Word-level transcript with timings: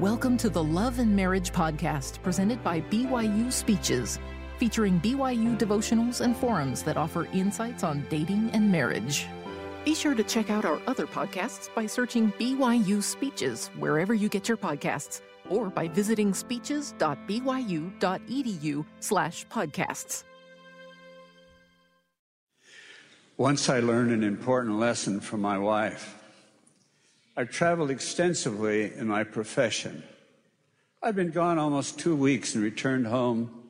Welcome 0.00 0.36
to 0.38 0.50
the 0.50 0.62
Love 0.62 0.98
and 0.98 1.14
Marriage 1.14 1.52
Podcast 1.52 2.20
presented 2.24 2.64
by 2.64 2.80
BYU 2.80 3.52
Speeches, 3.52 4.18
featuring 4.58 5.00
BYU 5.00 5.56
devotionals 5.56 6.20
and 6.20 6.36
forums 6.36 6.82
that 6.82 6.96
offer 6.96 7.26
insights 7.26 7.84
on 7.84 8.04
dating 8.10 8.50
and 8.50 8.72
marriage. 8.72 9.28
Be 9.84 9.94
sure 9.94 10.16
to 10.16 10.24
check 10.24 10.50
out 10.50 10.64
our 10.64 10.80
other 10.88 11.06
podcasts 11.06 11.72
by 11.76 11.86
searching 11.86 12.32
BYU 12.32 13.04
Speeches 13.04 13.68
wherever 13.78 14.12
you 14.12 14.28
get 14.28 14.48
your 14.48 14.56
podcasts 14.56 15.20
or 15.48 15.70
by 15.70 15.86
visiting 15.86 16.34
speeches.byu.edu 16.34 18.84
slash 18.98 19.46
podcasts. 19.46 20.24
Once 23.36 23.68
I 23.68 23.78
learned 23.78 24.10
an 24.10 24.24
important 24.24 24.80
lesson 24.80 25.20
from 25.20 25.40
my 25.40 25.56
wife. 25.56 26.23
I've 27.36 27.50
traveled 27.50 27.90
extensively 27.90 28.92
in 28.94 29.08
my 29.08 29.24
profession. 29.24 30.04
I've 31.02 31.16
been 31.16 31.32
gone 31.32 31.58
almost 31.58 31.98
two 31.98 32.14
weeks 32.14 32.54
and 32.54 32.62
returned 32.62 33.08
home 33.08 33.64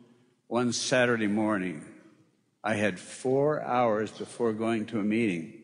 one 0.49 0.73
Saturday 0.73 1.29
morning. 1.29 1.83
I 2.63 2.75
had 2.75 3.01
four 3.01 3.63
hours 3.63 4.11
before 4.11 4.53
going 4.53 4.85
to 4.87 5.01
a 5.01 5.03
meeting. 5.03 5.63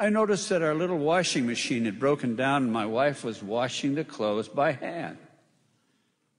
I 0.00 0.08
noticed 0.08 0.48
that 0.48 0.62
our 0.62 0.74
little 0.74 0.98
washing 0.98 1.46
machine 1.46 1.84
had 1.84 2.00
broken 2.00 2.34
down 2.34 2.62
and 2.62 2.72
my 2.72 2.86
wife 2.86 3.24
was 3.24 3.42
washing 3.42 3.94
the 3.94 4.04
clothes 4.04 4.48
by 4.48 4.72
hand. 4.72 5.18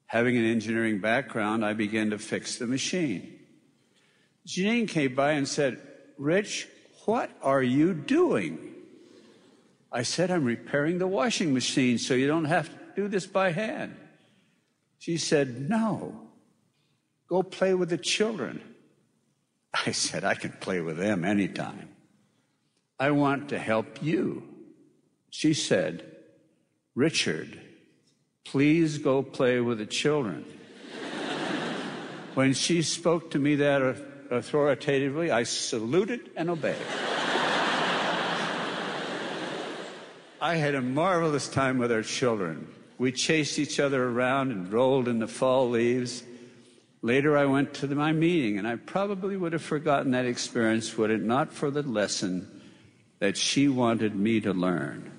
Having 0.07 0.37
an 0.37 0.45
engineering 0.45 0.99
background, 0.99 1.63
I 1.63 1.73
began 1.73 2.09
to 2.09 2.17
fix 2.17 2.57
the 2.57 2.65
machine. 2.65 3.40
Jeanene 4.48 4.87
came 4.87 5.13
by 5.13 5.34
and 5.34 5.48
said, 5.48 5.79
Rich, 6.17 6.67
what 7.05 7.29
are 7.43 7.62
you 7.62 7.93
doing? 7.93 8.68
I 9.91 10.03
said, 10.03 10.29
I'm 10.29 10.43
repairing 10.43 10.99
the 10.99 11.07
washing 11.07 11.53
machine 11.53 11.98
so 11.98 12.13
you 12.13 12.27
don't 12.27 12.45
have 12.45 12.70
to 12.70 12.75
do 12.95 13.07
this 13.07 13.25
by 13.25 13.52
hand. 13.52 13.95
She 14.99 15.17
said, 15.17 15.70
No, 15.70 16.27
go 17.27 17.41
play 17.41 17.73
with 17.73 17.90
the 17.90 17.98
children. 17.98 18.62
I 19.85 19.91
said, 19.91 20.23
I 20.23 20.35
can 20.35 20.51
play 20.51 20.82
with 20.82 20.98
them 20.98 21.26
anytime. 21.26 21.90
I 22.99 23.12
want 23.12 23.49
to 23.49 23.60
help 23.60 24.04
you. 24.04 24.43
She 25.29 25.54
said, 25.54 26.05
Richard, 26.95 27.60
please 28.45 28.98
go 28.98 29.23
play 29.23 29.60
with 29.62 29.77
the 29.77 29.85
children. 29.85 30.43
when 32.34 32.54
she 32.54 32.82
spoke 32.82 33.32
to 33.32 33.40
me 33.40 33.55
that 33.55 33.82
authoritatively, 34.32 35.32
I 35.32 35.43
saluted 35.43 36.32
and 36.35 36.49
obeyed. 36.49 36.76
I 40.41 40.55
had 40.55 40.76
a 40.76 40.82
marvelous 40.82 41.49
time 41.49 41.77
with 41.77 41.91
our 41.91 42.04
children. 42.04 42.68
We 42.98 43.12
chased 43.12 43.59
each 43.59 43.79
other 43.79 44.07
around 44.07 44.51
and 44.51 44.71
rolled 44.71 45.07
in 45.07 45.20
the 45.20 45.27
fall 45.27 45.70
leaves. 45.70 46.23
Later, 47.01 47.37
I 47.37 47.45
went 47.45 47.73
to 47.76 47.87
my 47.87 48.12
meeting, 48.13 48.57
and 48.57 48.67
I 48.67 48.76
probably 48.76 49.35
would 49.35 49.54
have 49.54 49.62
forgotten 49.62 50.12
that 50.12 50.26
experience 50.26 50.98
were 50.98 51.12
it 51.12 51.21
not 51.21 51.51
for 51.51 51.71
the 51.71 51.82
lesson 51.82 52.62
that 53.20 53.35
she 53.35 53.67
wanted 53.67 54.15
me 54.15 54.40
to 54.41 54.54
learn. 54.54 55.12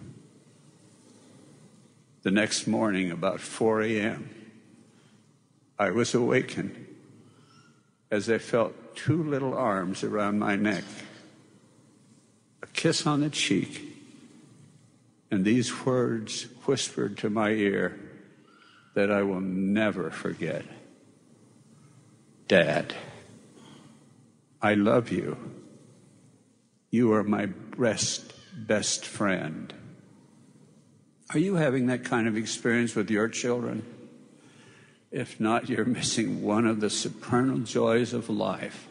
The 2.23 2.31
next 2.31 2.67
morning, 2.67 3.11
about 3.11 3.41
4 3.41 3.83
a.m., 3.83 4.31
I 5.79 5.91
was 5.91 6.15
awakened 6.15 6.87
as 8.11 8.29
I 8.29 8.39
felt 8.39 8.97
two 8.97 9.23
little 9.23 9.55
arms 9.55 10.03
around 10.03 10.39
my 10.39 10.57
neck, 10.57 10.85
a 12.63 12.67
kiss 12.67 13.07
on 13.07 13.21
the 13.21 13.31
cheek, 13.31 13.90
and 15.31 15.45
these 15.45 15.85
words 15.85 16.49
whispered 16.67 17.19
to 17.19 17.31
my 17.31 17.51
ear 17.51 17.99
that 18.95 19.11
I 19.11 19.23
will 19.23 19.41
never 19.41 20.11
forget. 20.11 20.65
Dad, 22.49 22.95
I 24.61 24.75
love 24.75 25.11
you. 25.11 25.37
You 26.91 27.13
are 27.13 27.23
my 27.23 27.47
best, 27.47 28.33
best 28.67 29.07
friend. 29.07 29.73
Are 31.33 31.39
you 31.39 31.55
having 31.55 31.87
that 31.87 32.05
kind 32.05 32.27
of 32.27 32.37
experience 32.37 32.97
with 32.97 33.09
your 33.09 33.29
children? 33.29 33.85
If 35.13 35.39
not, 35.39 35.69
you're 35.69 35.85
missing 35.85 36.43
one 36.43 36.67
of 36.67 36.81
the 36.81 36.91
supernal 36.91 37.59
joys 37.59 38.13
of 38.13 38.29
life. 38.29 38.89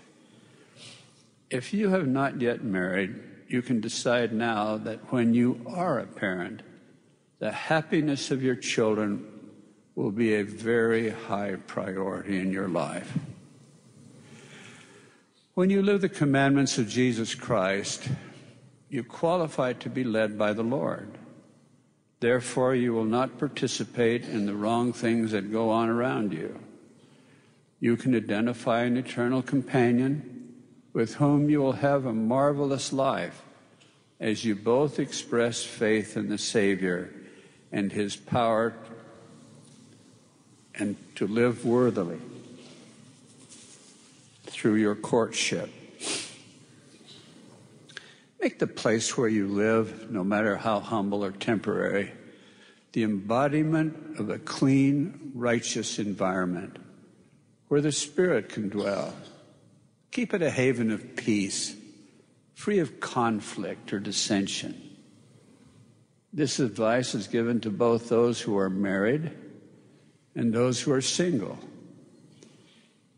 If 1.49 1.73
you 1.73 1.89
have 1.89 2.07
not 2.07 2.39
yet 2.39 2.63
married, 2.63 3.15
you 3.49 3.63
can 3.63 3.81
decide 3.81 4.31
now 4.31 4.77
that 4.77 5.11
when 5.11 5.33
you 5.33 5.65
are 5.67 5.99
a 5.99 6.05
parent, 6.05 6.61
the 7.39 7.51
happiness 7.51 8.29
of 8.29 8.43
your 8.43 8.55
children 8.55 9.25
will 9.95 10.11
be 10.11 10.35
a 10.35 10.43
very 10.43 11.09
high 11.09 11.55
priority 11.67 12.39
in 12.39 12.51
your 12.51 12.67
life. 12.67 13.17
When 15.55 15.69
you 15.69 15.81
live 15.81 16.01
the 16.01 16.09
commandments 16.09 16.77
of 16.77 16.87
Jesus 16.87 17.33
Christ, 17.33 18.07
you 18.87 19.03
qualify 19.03 19.73
to 19.73 19.89
be 19.89 20.03
led 20.03 20.37
by 20.37 20.53
the 20.53 20.63
Lord. 20.63 21.17
Therefore, 22.19 22.75
you 22.75 22.93
will 22.93 23.05
not 23.05 23.39
participate 23.39 24.25
in 24.25 24.45
the 24.45 24.53
wrong 24.53 24.93
things 24.93 25.31
that 25.31 25.51
go 25.51 25.69
on 25.69 25.89
around 25.89 26.33
you. 26.33 26.59
You 27.79 27.97
can 27.97 28.15
identify 28.15 28.83
an 28.83 28.95
eternal 28.95 29.41
companion 29.41 30.38
with 30.93 31.15
whom 31.15 31.49
you 31.49 31.59
will 31.59 31.73
have 31.73 32.05
a 32.05 32.13
marvelous 32.13 32.91
life 32.91 33.43
as 34.19 34.43
you 34.43 34.55
both 34.55 34.99
express 34.99 35.63
faith 35.63 36.17
in 36.17 36.29
the 36.29 36.37
Savior 36.37 37.13
and 37.71 37.91
His 37.91 38.15
power 38.15 38.73
and 40.75 40.95
to 41.15 41.27
live 41.27 41.65
worthily 41.65 42.19
through 44.45 44.75
your 44.75 44.95
courtship. 44.95 45.69
Make 48.41 48.59
the 48.59 48.67
place 48.67 49.17
where 49.17 49.27
you 49.27 49.47
live, 49.47 50.09
no 50.09 50.23
matter 50.23 50.55
how 50.55 50.79
humble 50.79 51.23
or 51.23 51.31
temporary, 51.31 52.11
the 52.93 53.03
embodiment 53.03 54.19
of 54.19 54.29
a 54.29 54.39
clean, 54.39 55.31
righteous 55.35 55.99
environment 55.99 56.77
where 57.67 57.81
the 57.81 57.91
Spirit 57.91 58.49
can 58.49 58.69
dwell. 58.69 59.13
Keep 60.11 60.33
it 60.33 60.41
a 60.41 60.49
haven 60.49 60.91
of 60.91 61.15
peace, 61.15 61.75
free 62.55 62.79
of 62.79 62.99
conflict 62.99 63.93
or 63.93 63.99
dissension. 63.99 64.89
This 66.33 66.59
advice 66.59 67.15
is 67.15 67.27
given 67.27 67.59
to 67.61 67.69
both 67.69 68.09
those 68.09 68.41
who 68.41 68.57
are 68.57 68.69
married 68.69 69.31
and 70.35 70.53
those 70.53 70.81
who 70.81 70.91
are 70.91 71.01
single. 71.01 71.57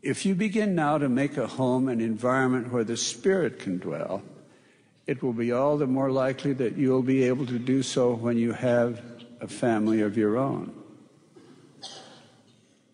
If 0.02 0.26
you 0.26 0.34
begin 0.34 0.74
now 0.74 0.98
to 0.98 1.08
make 1.08 1.36
a 1.36 1.46
home 1.46 1.88
an 1.88 2.00
environment 2.00 2.72
where 2.72 2.84
the 2.84 2.96
Spirit 2.96 3.58
can 3.58 3.78
dwell, 3.78 4.22
it 5.06 5.22
will 5.22 5.32
be 5.32 5.52
all 5.52 5.76
the 5.76 5.86
more 5.86 6.10
likely 6.10 6.52
that 6.54 6.76
you'll 6.76 7.02
be 7.02 7.24
able 7.24 7.46
to 7.46 7.58
do 7.58 7.82
so 7.82 8.14
when 8.14 8.38
you 8.38 8.52
have 8.52 9.00
a 9.40 9.48
family 9.48 10.00
of 10.00 10.16
your 10.16 10.36
own. 10.36 10.74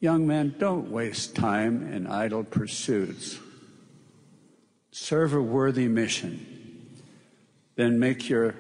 Young 0.00 0.26
men, 0.26 0.54
don't 0.58 0.90
waste 0.90 1.34
time 1.34 1.92
in 1.92 2.06
idle 2.06 2.44
pursuits. 2.44 3.38
Serve 5.00 5.32
a 5.32 5.40
worthy 5.40 5.86
mission. 5.86 6.90
Then 7.76 7.98
make 8.00 8.28
your 8.28 8.56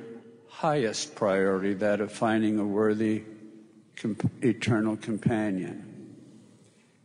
highest 0.48 1.14
priority 1.16 1.74
that 1.74 2.00
of 2.00 2.12
finding 2.12 2.58
a 2.58 2.64
worthy 2.64 3.24
comp- 3.96 4.30
eternal 4.42 4.96
companion. 4.96 6.14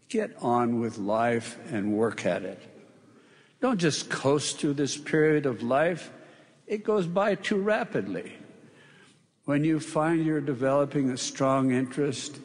Get 0.08 0.36
on 0.40 0.80
with 0.80 0.98
life 0.98 1.58
and 1.72 1.94
work 1.94 2.26
at 2.28 2.44
it. 2.44 2.62
Don't 3.60 3.80
just 3.80 4.10
coast 4.10 4.60
through 4.60 4.76
this 4.76 4.96
period 4.96 5.46
of 5.48 5.64
life. 5.64 6.12
It 6.68 6.84
goes 6.84 7.08
by 7.08 7.36
too 7.36 7.58
rapidly. 7.58 8.34
When 9.46 9.66
you 9.66 9.80
find 9.80 10.24
you're 10.24 10.42
developing 10.42 11.10
a 11.10 11.18
strong 11.18 11.72
interest 11.72 12.38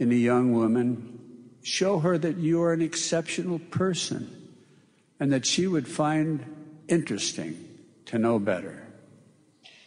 in 0.00 0.10
a 0.10 0.16
young 0.16 0.52
woman, 0.52 1.48
show 1.62 2.00
her 2.00 2.18
that 2.18 2.36
you 2.36 2.60
are 2.60 2.72
an 2.72 2.82
exceptional 2.82 3.60
person 3.60 4.43
and 5.24 5.32
that 5.32 5.46
she 5.46 5.66
would 5.66 5.88
find 5.88 6.44
interesting 6.86 7.56
to 8.04 8.18
know 8.18 8.38
better. 8.38 8.86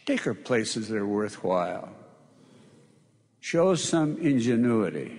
Take 0.04 0.22
her 0.22 0.34
places 0.34 0.88
that 0.88 0.96
are 0.96 1.06
worthwhile. 1.06 1.90
Show 3.38 3.76
some 3.76 4.16
ingenuity. 4.16 5.16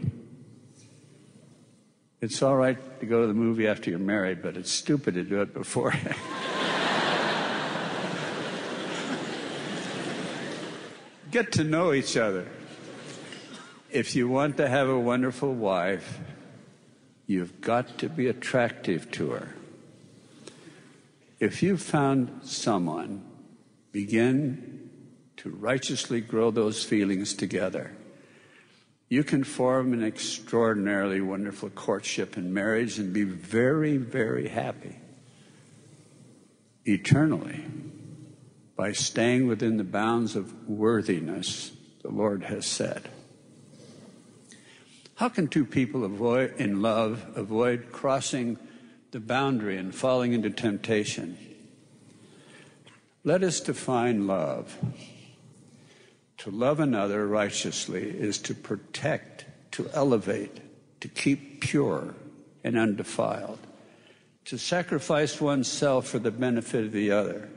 It's 2.19 2.43
all 2.43 2.57
right 2.57 2.99
to 2.99 3.05
go 3.05 3.21
to 3.21 3.27
the 3.27 3.33
movie 3.33 3.65
after 3.65 3.91
you're 3.91 3.97
married, 3.97 4.41
but 4.41 4.57
it's 4.57 4.69
stupid 4.69 5.13
to 5.13 5.23
do 5.23 5.39
it 5.39 5.53
before. 5.53 5.93
Get 11.31 11.53
to 11.53 11.63
know 11.63 11.93
each 11.93 12.17
other. 12.17 12.45
If 13.89 14.17
you 14.17 14.27
want 14.27 14.57
to 14.57 14.67
have 14.67 14.89
a 14.89 14.99
wonderful 14.99 15.53
wife, 15.53 16.19
you've 17.25 17.61
got 17.61 17.99
to 17.99 18.09
be 18.09 18.27
attractive 18.27 19.09
to 19.11 19.29
her. 19.29 19.55
If 21.39 21.63
you've 21.63 21.81
found 21.81 22.41
someone, 22.43 23.23
begin 23.91 24.89
to 25.37 25.49
righteously 25.49 26.19
grow 26.19 26.51
those 26.51 26.83
feelings 26.83 27.33
together. 27.33 27.95
You 29.07 29.23
can 29.23 29.43
form 29.43 29.93
an 29.93 30.03
extraordinarily 30.03 31.21
wonderful 31.21 31.69
courtship 31.69 32.35
and 32.35 32.53
marriage 32.53 32.99
and 32.99 33.13
be 33.13 33.23
very, 33.23 33.97
very 33.97 34.49
happy 34.49 34.97
eternally 36.85 37.63
by 38.75 38.91
staying 38.91 39.47
within 39.47 39.77
the 39.77 39.83
bounds 39.83 40.35
of 40.35 40.67
worthiness 40.69 41.71
the 42.01 42.09
Lord 42.09 42.43
has 42.43 42.65
said. 42.65 43.09
How 45.15 45.29
can 45.29 45.47
two 45.47 45.65
people 45.65 46.03
avoid, 46.03 46.55
in 46.57 46.81
love 46.81 47.25
avoid 47.35 47.91
crossing 47.91 48.57
the 49.11 49.19
boundary 49.19 49.77
and 49.77 49.93
falling 49.93 50.33
into 50.33 50.49
temptation? 50.49 51.37
Let 53.23 53.43
us 53.43 53.59
define 53.59 54.27
love. 54.27 54.77
To 56.39 56.51
love 56.51 56.79
another 56.79 57.27
righteously 57.27 58.03
is 58.03 58.37
to 58.39 58.55
protect, 58.55 59.45
to 59.71 59.89
elevate, 59.93 60.61
to 61.01 61.07
keep 61.07 61.61
pure 61.61 62.15
and 62.63 62.77
undefiled, 62.77 63.59
to 64.45 64.57
sacrifice 64.57 65.41
oneself 65.41 66.07
for 66.07 66.19
the 66.19 66.31
benefit 66.31 66.85
of 66.85 66.91
the 66.91 67.11
other. 67.11 67.49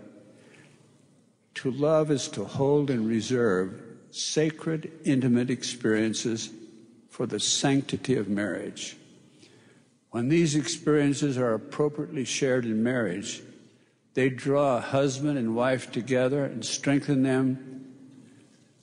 To 1.57 1.71
love 1.71 2.11
is 2.11 2.29
to 2.29 2.45
hold 2.45 2.91
and 2.91 3.07
reserve 3.07 3.81
sacred, 4.11 4.91
intimate 5.05 5.49
experiences 5.49 6.51
for 7.09 7.27
the 7.27 7.41
sanctity 7.41 8.17
of 8.17 8.29
marriage. 8.29 8.97
When 10.13 10.29
these 10.29 10.55
experiences 10.55 11.39
are 11.39 11.55
appropriately 11.55 12.27
shared 12.27 12.67
in 12.67 12.83
marriage, 12.83 13.43
they 14.13 14.29
draw 14.29 14.77
a 14.77 14.81
husband 14.81 15.39
and 15.39 15.57
wife 15.57 15.91
together 15.91 16.45
and 16.45 16.63
strengthen 16.63 17.23
them 17.23 17.95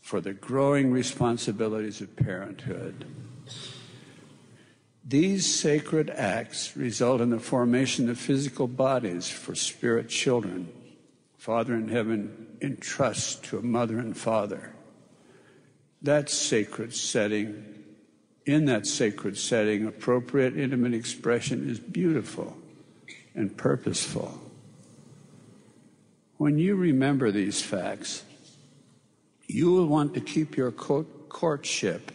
for 0.01 0.21
the 0.21 0.33
growing 0.33 0.91
responsibilities 0.91 2.01
of 2.01 2.15
parenthood. 2.15 3.05
These 5.05 5.59
sacred 5.59 6.09
acts 6.09 6.75
result 6.75 7.21
in 7.21 7.29
the 7.29 7.39
formation 7.39 8.09
of 8.09 8.17
physical 8.17 8.67
bodies 8.67 9.29
for 9.29 9.53
spirit 9.53 10.09
children. 10.09 10.67
Father 11.37 11.75
in 11.75 11.89
heaven 11.89 12.57
entrusts 12.59 13.35
to 13.49 13.59
a 13.59 13.61
mother 13.61 13.99
and 13.99 14.17
father. 14.17 14.73
That 16.01 16.31
sacred 16.31 16.95
setting 16.95 17.78
in 18.49 18.65
that 18.65 18.87
sacred 18.87 19.37
setting, 19.37 19.85
appropriate 19.85 20.57
intimate 20.57 20.93
expression 20.93 21.69
is 21.69 21.79
beautiful 21.79 22.57
and 23.35 23.55
purposeful. 23.55 24.39
When 26.37 26.57
you 26.57 26.75
remember 26.75 27.31
these 27.31 27.61
facts, 27.61 28.23
you 29.47 29.71
will 29.71 29.87
want 29.87 30.13
to 30.15 30.21
keep 30.21 30.57
your 30.57 30.71
courtship 30.71 32.11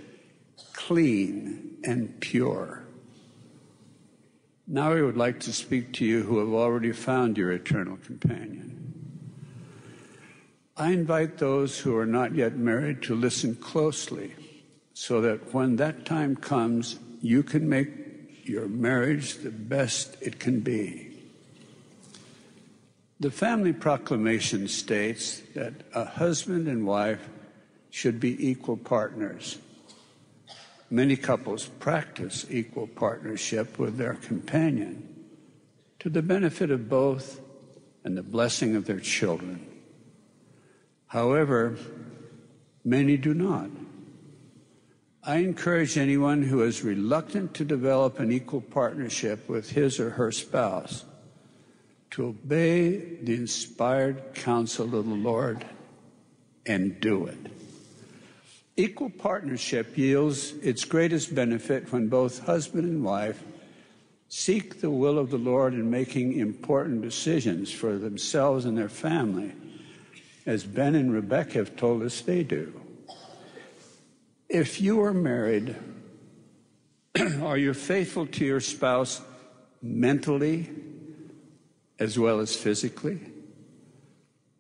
clean 0.73 1.77
and 1.85 2.21
pure. 2.21 2.83
Now 4.67 4.93
I 4.93 5.03
would 5.03 5.17
like 5.17 5.41
to 5.41 5.53
speak 5.53 5.93
to 5.95 6.05
you 6.05 6.23
who 6.23 6.39
have 6.39 6.53
already 6.53 6.93
found 6.93 7.37
your 7.37 7.53
eternal 7.53 7.99
companion. 7.99 8.93
I 10.77 10.93
invite 10.93 11.39
those 11.39 11.79
who 11.79 11.97
are 11.97 12.07
not 12.07 12.35
yet 12.35 12.57
married 12.57 13.03
to 13.03 13.15
listen 13.15 13.55
closely 13.55 14.33
so 14.95 15.21
that 15.21 15.53
when 15.53 15.77
that 15.77 16.07
time 16.07 16.37
comes, 16.37 16.99
you 17.21 17.43
can 17.43 17.69
make 17.69 17.89
your 18.45 18.69
marriage 18.69 19.39
the 19.39 19.51
best 19.51 20.17
it 20.21 20.39
can 20.39 20.61
be. 20.61 21.11
The 23.21 23.31
family 23.31 23.73
proclamation 23.73 24.69
states 24.69 25.41
that 25.55 25.75
a 25.95 26.05
husband 26.05 26.69
and 26.69 26.87
wife 26.87 27.29
should 27.91 28.21
be 28.21 28.49
equal 28.49 28.77
partners. 28.77 29.59
Many 30.91 31.17
couples 31.17 31.67
practice 31.81 32.47
equal 32.51 32.87
partnership 32.87 33.79
with 33.79 33.97
their 33.97 34.15
companion 34.15 35.27
to 36.01 36.11
the 36.11 36.23
benefit 36.23 36.71
of 36.71 36.89
both 36.89 37.41
and 38.05 38.17
the 38.17 38.23
blessing 38.23 38.77
of 38.77 38.85
their 38.85 39.01
children. 39.01 39.67
However, 41.07 41.77
many 42.85 43.17
do 43.17 43.33
not. 43.33 43.71
I 45.27 45.37
encourage 45.37 45.97
anyone 45.97 46.43
who 46.43 46.63
is 46.65 46.85
reluctant 46.85 47.55
to 47.55 47.65
develop 47.65 48.21
an 48.21 48.31
equal 48.31 48.61
partnership 48.61 49.49
with 49.49 49.71
his 49.71 49.99
or 49.99 50.11
her 50.11 50.31
spouse 50.31 51.07
to 52.11 52.27
obey 52.27 52.99
the 53.23 53.33
inspired 53.33 54.35
counsel 54.35 54.95
of 54.95 55.07
the 55.07 55.15
Lord 55.15 55.65
and 56.67 57.01
do 57.01 57.25
it. 57.25 57.39
Equal 58.77 59.09
partnership 59.09 59.97
yields 59.97 60.53
its 60.63 60.85
greatest 60.85 61.35
benefit 61.35 61.91
when 61.91 62.09
both 62.09 62.41
husband 62.41 62.85
and 62.85 63.03
wife 63.03 63.43
seek 64.29 64.83
the 64.83 64.91
will 64.91 65.19
of 65.19 65.31
the 65.31 65.39
Lord 65.39 65.73
in 65.73 65.91
making 65.91 66.39
important 66.39 67.01
decisions 67.01 67.73
for 67.73 67.97
themselves 67.97 68.67
and 68.67 68.77
their 68.77 68.91
family, 68.91 69.53
as 70.45 70.65
Ben 70.65 70.95
and 70.95 71.15
Rebecca 71.15 71.55
have 71.55 71.77
told 71.77 72.03
us 72.03 72.21
they 72.21 72.43
do. 72.43 72.84
If 74.55 74.81
you 74.81 75.03
are 75.03 75.13
married, 75.13 75.75
are 77.43 77.59
you 77.59 77.75
faithful 77.75 78.29
to 78.29 78.45
your 78.45 78.61
spouse 78.61 79.21
mentally 79.83 80.71
as 81.99 82.17
well 82.17 82.39
as 82.39 82.55
physically? 82.55 83.19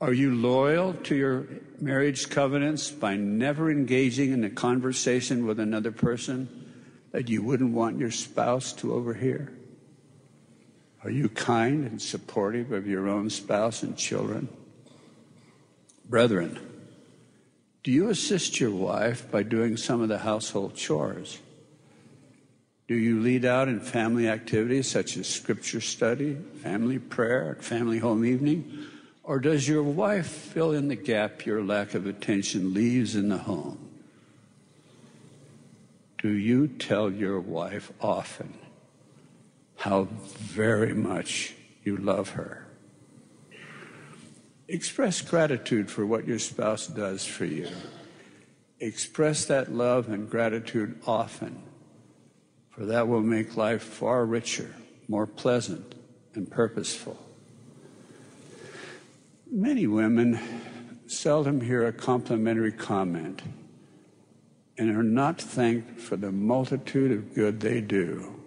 Are 0.01 0.13
you 0.13 0.35
loyal 0.35 0.95
to 1.05 1.15
your 1.15 1.47
marriage 1.79 2.29
covenants 2.29 2.91
by 2.91 3.15
never 3.15 3.71
engaging 3.71 4.33
in 4.33 4.43
a 4.43 4.51
conversation 4.51 5.47
with 5.47 5.61
another 5.61 5.93
person 5.93 6.49
that 7.13 7.29
you 7.29 7.45
wouldn't 7.45 7.73
want 7.73 8.01
your 8.01 8.11
spouse 8.11 8.73
to 8.73 8.95
overhear? 8.95 9.53
Are 11.05 11.11
you 11.11 11.29
kind 11.29 11.87
and 11.87 12.03
supportive 12.03 12.73
of 12.73 12.89
your 12.89 13.07
own 13.07 13.31
spouse 13.31 13.85
and 13.85 13.97
children? 13.97 14.49
Brethren, 16.05 16.59
do 17.85 17.93
you 17.93 18.09
assist 18.09 18.59
your 18.59 18.71
wife 18.71 19.31
by 19.31 19.43
doing 19.43 19.77
some 19.77 20.01
of 20.01 20.09
the 20.09 20.19
household 20.19 20.75
chores? 20.75 21.39
Do 22.89 22.95
you 22.95 23.21
lead 23.21 23.45
out 23.45 23.69
in 23.69 23.79
family 23.79 24.27
activities 24.27 24.91
such 24.91 25.19
as 25.19 25.27
scripture 25.27 25.83
study, 25.83 26.35
family 26.63 26.99
prayer, 26.99 27.59
family 27.61 27.99
home 27.99 28.25
evening? 28.25 28.87
Or 29.23 29.39
does 29.39 29.69
your 29.69 29.83
wife 29.83 30.27
fill 30.27 30.73
in 30.73 30.89
the 30.89 30.97
gap 30.97 31.45
your 31.45 31.63
lack 31.63 31.95
of 31.95 32.07
attention 32.07 32.73
leaves 32.73 33.15
in 33.17 33.29
the 33.29 33.39
home? 33.39 33.79
Do 36.19 36.31
you 36.31 36.69
tell 36.69 37.11
your 37.11 37.39
wife 37.39 37.93
often 38.01 38.55
how 39.77 40.05
very 40.39 40.95
much 40.95 41.55
you 41.85 41.99
love 41.99 42.31
her? 42.31 42.64
Express 44.75 45.21
gratitude 45.21 45.89
for 45.89 46.05
what 46.05 46.27
your 46.27 46.41
spouse 46.41 46.89
does 46.89 47.25
for 47.25 47.45
you. 47.45 47.69
Express 48.81 49.45
that 49.45 49.73
love 49.73 50.09
and 50.09 50.29
gratitude 50.29 50.99
often, 51.07 51.63
for 52.71 52.85
that 52.87 53.07
will 53.07 53.21
make 53.21 53.57
life 53.57 53.85
far 53.85 54.27
richer, 54.27 54.75
more 55.07 55.29
pleasant, 55.29 55.95
and 56.35 56.51
purposeful. 56.51 57.17
Many 59.49 59.87
women 59.87 60.41
seldom 61.07 61.61
hear 61.61 61.87
a 61.87 61.93
complimentary 61.93 62.73
comment 62.73 63.43
and 64.77 64.91
are 64.91 65.05
not 65.05 65.41
thanked 65.41 66.01
for 66.01 66.17
the 66.17 66.33
multitude 66.33 67.13
of 67.13 67.33
good 67.33 67.61
they 67.61 67.81
do. 67.81 68.43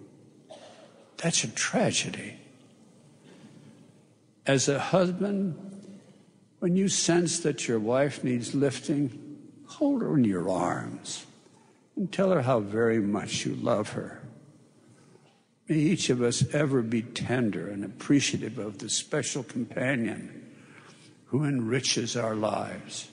That's 1.16 1.42
a 1.42 1.48
tragedy. 1.48 2.36
As 4.44 4.68
a 4.68 4.78
husband, 4.78 5.77
when 6.60 6.76
you 6.76 6.88
sense 6.88 7.40
that 7.40 7.68
your 7.68 7.78
wife 7.78 8.24
needs 8.24 8.54
lifting, 8.54 9.38
hold 9.66 10.02
her 10.02 10.16
in 10.16 10.24
your 10.24 10.48
arms 10.48 11.26
and 11.96 12.12
tell 12.12 12.30
her 12.30 12.42
how 12.42 12.60
very 12.60 13.00
much 13.00 13.44
you 13.44 13.54
love 13.56 13.90
her. 13.90 14.22
May 15.68 15.76
each 15.76 16.08
of 16.08 16.22
us 16.22 16.44
ever 16.54 16.82
be 16.82 17.02
tender 17.02 17.68
and 17.68 17.84
appreciative 17.84 18.58
of 18.58 18.78
the 18.78 18.88
special 18.88 19.42
companion 19.42 20.46
who 21.26 21.44
enriches 21.44 22.16
our 22.16 22.34
lives. 22.34 23.08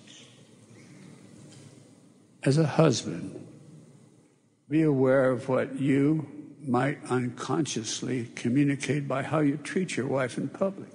As 2.43 2.57
a 2.57 2.65
husband, 2.65 3.45
be 4.69 4.83
aware 4.83 5.29
of 5.31 5.49
what 5.49 5.79
you 5.79 6.27
might 6.65 6.97
unconsciously 7.09 8.29
communicate 8.35 9.07
by 9.07 9.21
how 9.21 9.39
you 9.39 9.57
treat 9.57 9.97
your 9.97 10.07
wife 10.07 10.37
in 10.37 10.47
public. 10.47 10.94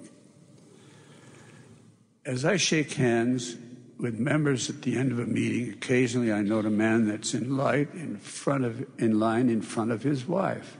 As 2.25 2.45
I 2.45 2.57
shake 2.57 2.93
hands 2.93 3.57
with 3.97 4.19
members 4.19 4.69
at 4.69 4.83
the 4.83 4.95
end 4.95 5.11
of 5.11 5.19
a 5.19 5.25
meeting, 5.25 5.71
occasionally 5.71 6.31
I 6.31 6.41
note 6.41 6.65
a 6.65 6.71
man 6.71 7.07
that's 7.07 7.33
in 7.33 7.57
line 7.57 7.89
in 7.93 8.17
front 8.17 8.63
of 8.63 8.85
in 8.99 9.19
line 9.19 9.49
in 9.49 9.61
front 9.61 9.91
of 9.91 10.03
his 10.03 10.27
wife. 10.27 10.77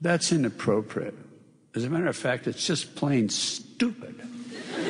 That's 0.00 0.32
inappropriate. 0.32 1.14
As 1.74 1.84
a 1.84 1.90
matter 1.90 2.08
of 2.08 2.16
fact, 2.16 2.46
it's 2.48 2.66
just 2.66 2.96
plain 2.96 3.28
stupid. 3.28 4.20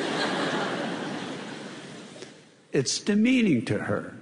it's 2.71 2.99
demeaning 2.99 3.65
to 3.65 3.77
her. 3.77 4.15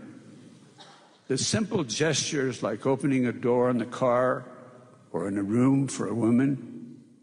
The 1.27 1.37
simple 1.37 1.83
gestures 1.83 2.63
like 2.63 2.85
opening 2.85 3.25
a 3.25 3.33
door 3.33 3.69
in 3.69 3.77
the 3.77 3.85
car 3.85 4.45
or 5.11 5.27
in 5.27 5.37
a 5.37 5.43
room 5.43 5.87
for 5.87 6.07
a 6.07 6.13
woman 6.13 6.76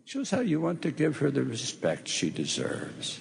shows 0.05 0.31
how 0.31 0.41
you 0.41 0.61
want 0.61 0.83
to 0.83 0.91
give 0.91 1.17
her 1.19 1.31
the 1.31 1.43
respect 1.43 2.09
she 2.09 2.31
deserves. 2.31 3.21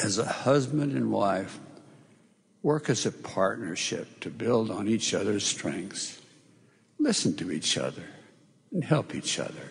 As 0.00 0.18
a 0.18 0.26
husband 0.26 0.92
and 0.92 1.10
wife, 1.10 1.58
work 2.62 2.90
as 2.90 3.06
a 3.06 3.12
partnership 3.12 4.20
to 4.20 4.28
build 4.28 4.70
on 4.70 4.88
each 4.88 5.14
other's 5.14 5.44
strengths. 5.44 6.20
Listen 6.98 7.36
to 7.36 7.52
each 7.52 7.78
other 7.78 8.02
and 8.72 8.82
help 8.82 9.14
each 9.14 9.38
other. 9.38 9.70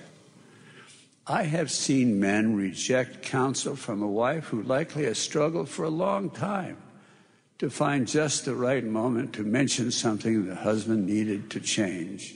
I 1.27 1.43
have 1.43 1.71
seen 1.71 2.19
men 2.19 2.55
reject 2.55 3.23
counsel 3.23 3.75
from 3.75 4.01
a 4.01 4.07
wife 4.07 4.45
who 4.45 4.63
likely 4.63 5.05
has 5.05 5.17
struggled 5.17 5.67
for 5.67 5.83
a 5.83 5.89
long 5.89 6.29
time 6.29 6.77
to 7.57 7.69
find 7.69 8.07
just 8.07 8.45
the 8.45 8.55
right 8.55 8.83
moment 8.83 9.33
to 9.33 9.43
mention 9.43 9.91
something 9.91 10.45
the 10.45 10.55
husband 10.55 11.05
needed 11.07 11.49
to 11.51 11.59
change. 11.59 12.35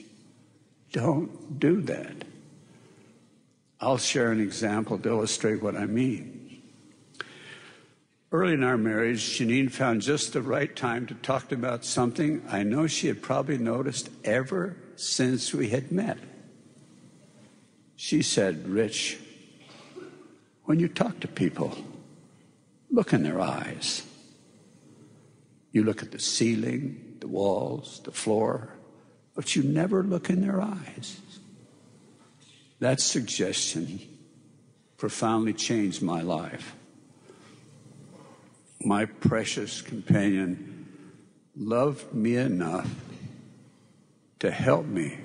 Don't 0.92 1.58
do 1.60 1.80
that. 1.82 2.24
I'll 3.80 3.98
share 3.98 4.30
an 4.30 4.40
example 4.40 4.98
to 4.98 5.08
illustrate 5.08 5.62
what 5.62 5.74
I 5.74 5.86
mean. 5.86 6.62
Early 8.32 8.52
in 8.52 8.62
our 8.62 8.76
marriage, 8.76 9.38
Jeanene 9.38 9.70
found 9.70 10.02
just 10.02 10.32
the 10.32 10.42
right 10.42 10.74
time 10.76 11.06
to 11.06 11.14
talk 11.14 11.50
about 11.50 11.84
something 11.84 12.44
I 12.48 12.62
know 12.62 12.86
she 12.86 13.08
had 13.08 13.22
probably 13.22 13.58
noticed 13.58 14.10
ever 14.22 14.76
since 14.96 15.52
we 15.54 15.70
had 15.70 15.90
met. 15.90 16.18
She 17.96 18.22
said, 18.22 18.68
Rich, 18.68 19.18
when 20.64 20.78
you 20.78 20.86
talk 20.86 21.18
to 21.20 21.28
people, 21.28 21.76
look 22.90 23.12
in 23.12 23.22
their 23.22 23.40
eyes. 23.40 24.04
You 25.72 25.84
look 25.84 26.02
at 26.02 26.12
the 26.12 26.18
ceiling, 26.18 27.16
the 27.20 27.28
walls, 27.28 28.00
the 28.04 28.12
floor, 28.12 28.74
but 29.34 29.56
you 29.56 29.62
never 29.62 30.02
look 30.02 30.30
in 30.30 30.42
their 30.42 30.60
eyes. 30.60 31.20
That 32.80 33.00
suggestion 33.00 34.00
profoundly 34.96 35.52
changed 35.52 36.02
my 36.02 36.20
life 36.20 36.74
my 38.82 39.04
precious 39.04 39.82
companion, 39.82 40.88
loved 41.54 42.14
me 42.14 42.36
enough 42.36 42.88
to 44.38 44.50
help 44.50 44.86
me 44.86 45.18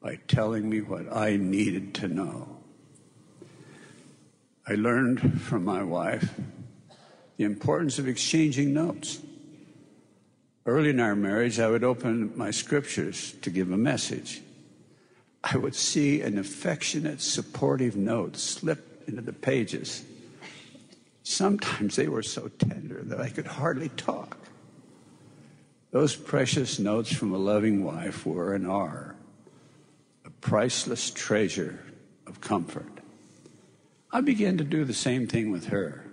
by 0.00 0.18
telling 0.26 0.68
me 0.68 0.80
what 0.80 1.14
I 1.14 1.36
needed 1.36 1.94
to 1.94 2.08
know. 2.08 2.56
I 4.66 4.74
learned 4.74 5.40
from 5.40 5.64
my 5.64 5.82
wife 5.84 6.34
the 7.36 7.44
importance 7.44 7.98
of 8.00 8.08
exchanging 8.08 8.74
notes. 8.74 9.20
Early 10.64 10.90
in 10.90 10.98
our 10.98 11.14
marriage, 11.14 11.60
I 11.60 11.68
would 11.68 11.84
open 11.84 12.36
my 12.36 12.50
scriptures 12.50 13.34
to 13.42 13.50
give 13.50 13.70
a 13.70 13.76
message. 13.76 14.42
I 15.48 15.56
would 15.56 15.74
see 15.74 16.22
an 16.22 16.38
affectionate, 16.38 17.20
supportive 17.20 17.96
note 17.96 18.36
slip 18.36 19.04
into 19.06 19.22
the 19.22 19.32
pages 19.32 20.04
Sometimes 21.28 21.96
they 21.96 22.06
were 22.06 22.22
so 22.22 22.48
tender 22.56 23.02
that 23.02 23.20
I 23.20 23.30
could 23.30 23.48
hardly 23.48 23.88
talk. 23.88 24.38
Those 25.90 26.14
precious 26.14 26.78
notes 26.78 27.12
from 27.12 27.32
a 27.32 27.36
loving 27.36 27.82
wife 27.82 28.24
were 28.24 28.54
and 28.54 28.64
are 28.64 29.16
a 30.24 30.30
priceless 30.30 31.10
treasure 31.10 31.80
of 32.28 32.40
comfort. 32.40 33.00
I 34.12 34.20
began 34.20 34.56
to 34.58 34.62
do 34.62 34.84
the 34.84 34.94
same 34.94 35.26
thing 35.26 35.50
with 35.50 35.66
her, 35.66 36.04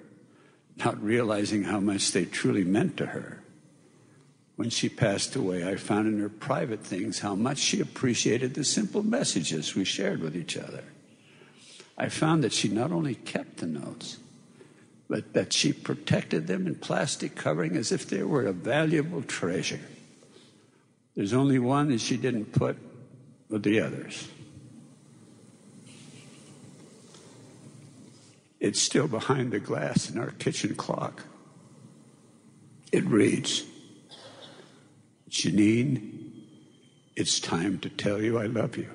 not 0.77 0.99
realizing 0.99 1.61
how 1.61 1.79
much 1.79 2.11
they 2.11 2.25
truly 2.25 2.63
meant 2.63 2.97
to 2.97 3.05
her. 3.05 3.42
When 4.55 4.69
she 4.69 4.87
passed 4.87 5.35
away, 5.35 5.67
I 5.67 5.75
found 5.77 6.07
in 6.07 6.19
her 6.19 6.29
private 6.29 6.81
things 6.81 7.19
how 7.19 7.33
much 7.33 7.57
she 7.57 7.79
appreciated 7.79 8.53
the 8.53 8.63
simple 8.63 9.01
messages 9.01 9.75
we 9.75 9.83
shared 9.83 10.21
with 10.21 10.35
each 10.35 10.57
other. 10.57 10.83
I 11.97 12.09
found 12.09 12.43
that 12.43 12.53
she 12.53 12.67
not 12.67 12.91
only 12.91 13.15
kept 13.15 13.57
the 13.57 13.65
notes, 13.65 14.17
but 15.09 15.33
that 15.33 15.53
she 15.53 15.73
protected 15.73 16.47
them 16.47 16.67
in 16.67 16.75
plastic 16.75 17.35
covering 17.35 17.75
as 17.75 17.91
if 17.91 18.07
they 18.07 18.23
were 18.23 18.45
a 18.45 18.53
valuable 18.53 19.23
treasure. 19.23 19.81
There's 21.15 21.33
only 21.33 21.59
one 21.59 21.89
that 21.89 22.01
she 22.01 22.17
didn't 22.17 22.51
put 22.51 22.77
with 23.49 23.63
the 23.63 23.79
others. 23.79 24.27
It's 28.59 28.81
still 28.81 29.07
behind 29.07 29.51
the 29.51 29.59
glass 29.59 30.09
in 30.09 30.17
our 30.17 30.31
kitchen 30.31 30.75
clock. 30.75 31.23
It 32.91 33.03
reads, 33.05 33.63
Jeanene, 35.33 36.29
it's 37.15 37.39
time 37.39 37.79
to 37.79 37.89
tell 37.89 38.21
you 38.21 38.37
I 38.37 38.45
love 38.45 38.77
you. 38.77 38.87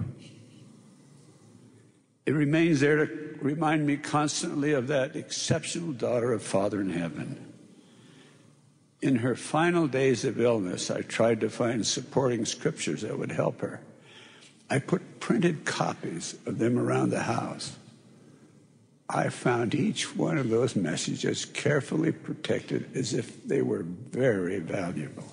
It 2.27 2.33
remains 2.33 2.79
there 2.79 3.05
to 3.05 3.39
remind 3.41 3.85
me 3.85 3.97
constantly 3.97 4.73
of 4.73 4.87
that 4.87 5.17
exceptional 5.17 5.93
daughter 5.93 6.33
of 6.33 6.43
Father 6.43 6.81
in 6.81 6.91
heaven. 6.91 7.45
In 9.03 9.17
her 9.17 9.35
final 9.35 9.89
days 9.89 10.25
of 10.25 10.41
illness, 10.41 10.93
I 10.93 11.03
tried 11.03 11.41
to 11.41 11.51
find 11.51 11.85
supporting 11.85 12.45
scriptures 12.45 13.03
that 13.03 13.19
would 13.19 13.33
help 13.33 13.61
her. 13.61 13.81
I 14.71 14.79
put 14.79 15.19
printed 15.19 15.65
copies 15.65 16.37
of 16.47 16.59
them 16.59 16.79
around 16.79 17.11
the 17.11 17.23
house. 17.23 17.77
I 19.09 19.31
found 19.31 19.75
each 19.75 20.15
one 20.15 20.39
of 20.39 20.51
those 20.51 20.77
messages 20.77 21.45
carefully 21.47 22.13
protected 22.13 22.97
as 22.97 23.13
if 23.13 23.45
they 23.45 23.63
were 23.63 23.83
very 23.83 24.61
valuable. 24.61 25.25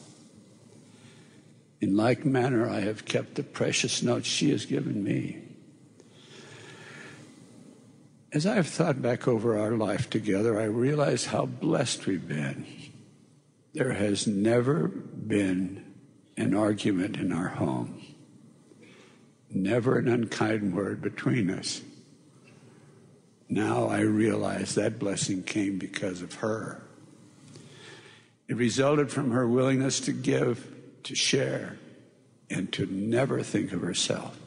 In 1.82 1.96
like 1.96 2.25
manner, 2.25 2.67
I 2.70 2.82
have 2.82 3.05
kept 3.05 3.36
the 3.36 3.44
precious 3.44 4.01
notes 4.01 4.27
she 4.27 4.51
has 4.51 4.65
given 4.65 5.03
me. 5.03 5.41
As 8.32 8.46
I've 8.46 8.67
thought 8.67 9.01
back 9.01 9.27
over 9.27 9.58
our 9.58 9.72
life 9.72 10.10
together, 10.10 10.60
I 10.60 10.65
realize 10.65 11.25
how 11.25 11.46
blessed 11.46 12.05
we've 12.05 12.27
been. 12.27 12.65
There 13.74 13.94
has 13.94 14.27
never 14.27 14.88
been 14.88 15.94
an 16.38 16.53
argument 16.53 17.17
in 17.17 17.32
our 17.32 17.48
home, 17.48 18.01
never 19.50 19.98
an 19.98 20.08
unkind 20.08 20.75
word 20.75 21.01
between 21.01 21.50
us. 21.50 21.82
Now 23.48 23.88
I 23.88 24.01
realize 24.01 24.75
that 24.75 25.00
blessing 25.00 25.44
came 25.44 25.77
because 25.77 26.22
of 26.22 26.36
her. 26.36 26.82
It 28.48 28.58
resulted 28.58 29.12
from 29.12 29.32
her 29.32 29.48
willingness 29.48 30.00
to 30.01 30.12
give, 30.12 30.75
to 31.05 31.15
share, 31.15 31.77
and 32.50 32.71
to 32.74 32.85
never 32.88 33.41
think 33.41 33.71
of 33.71 33.81
herself. 33.81 34.38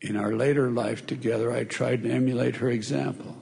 In 0.00 0.16
our 0.16 0.32
later 0.34 0.70
life 0.70 1.06
together, 1.06 1.52
I 1.52 1.64
tried 1.64 2.02
to 2.04 2.10
emulate 2.10 2.56
her 2.56 2.70
example. 2.70 3.36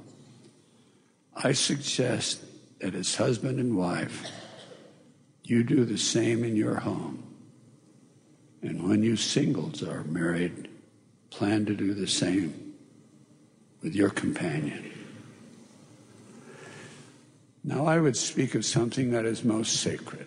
I 1.37 1.53
suggest 1.53 2.43
that 2.81 2.95
as 2.95 3.15
husband 3.15 3.61
and 3.61 3.77
wife, 3.77 4.27
you 5.45 5.63
do 5.63 5.85
the 5.85 5.99
same 5.99 6.43
in 6.43 6.57
your 6.57 6.77
home. 6.77 7.23
And 8.63 8.89
when 8.89 9.03
you 9.03 9.17
singles 9.17 9.83
are 9.83 10.03
married, 10.05 10.69
plan 11.31 11.65
to 11.67 11.75
do 11.75 11.95
the 11.95 12.09
same 12.09 12.75
with 13.83 13.95
your 13.95 14.11
companion. 14.11 14.93
Now, 17.63 17.87
I 17.87 17.99
would 17.99 18.17
speak 18.17 18.55
of 18.55 18.65
something 18.65 19.11
that 19.13 19.25
is 19.25 19.45
most 19.45 19.77
sacred. 19.77 20.27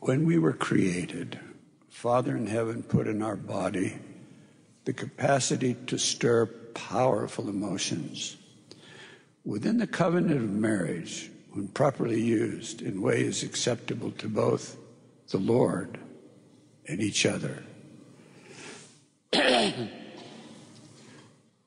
When 0.00 0.24
we 0.24 0.38
were 0.38 0.52
created, 0.52 1.40
Father 1.88 2.36
in 2.36 2.46
heaven 2.46 2.82
put 2.84 3.08
in 3.08 3.20
our 3.20 3.36
body 3.36 3.98
the 4.84 4.92
capacity 4.92 5.74
to 5.86 5.98
stir 5.98 6.46
powerful 6.46 7.48
emotions. 7.48 8.36
Within 9.44 9.78
the 9.78 9.86
covenant 9.86 10.40
of 10.40 10.50
marriage, 10.50 11.30
when 11.50 11.68
properly 11.68 12.20
used 12.20 12.80
in 12.80 13.02
ways 13.02 13.42
acceptable 13.42 14.12
to 14.12 14.28
both 14.28 14.76
the 15.30 15.38
Lord 15.38 15.98
and 16.86 17.00
each 17.00 17.26
other, 17.26 17.64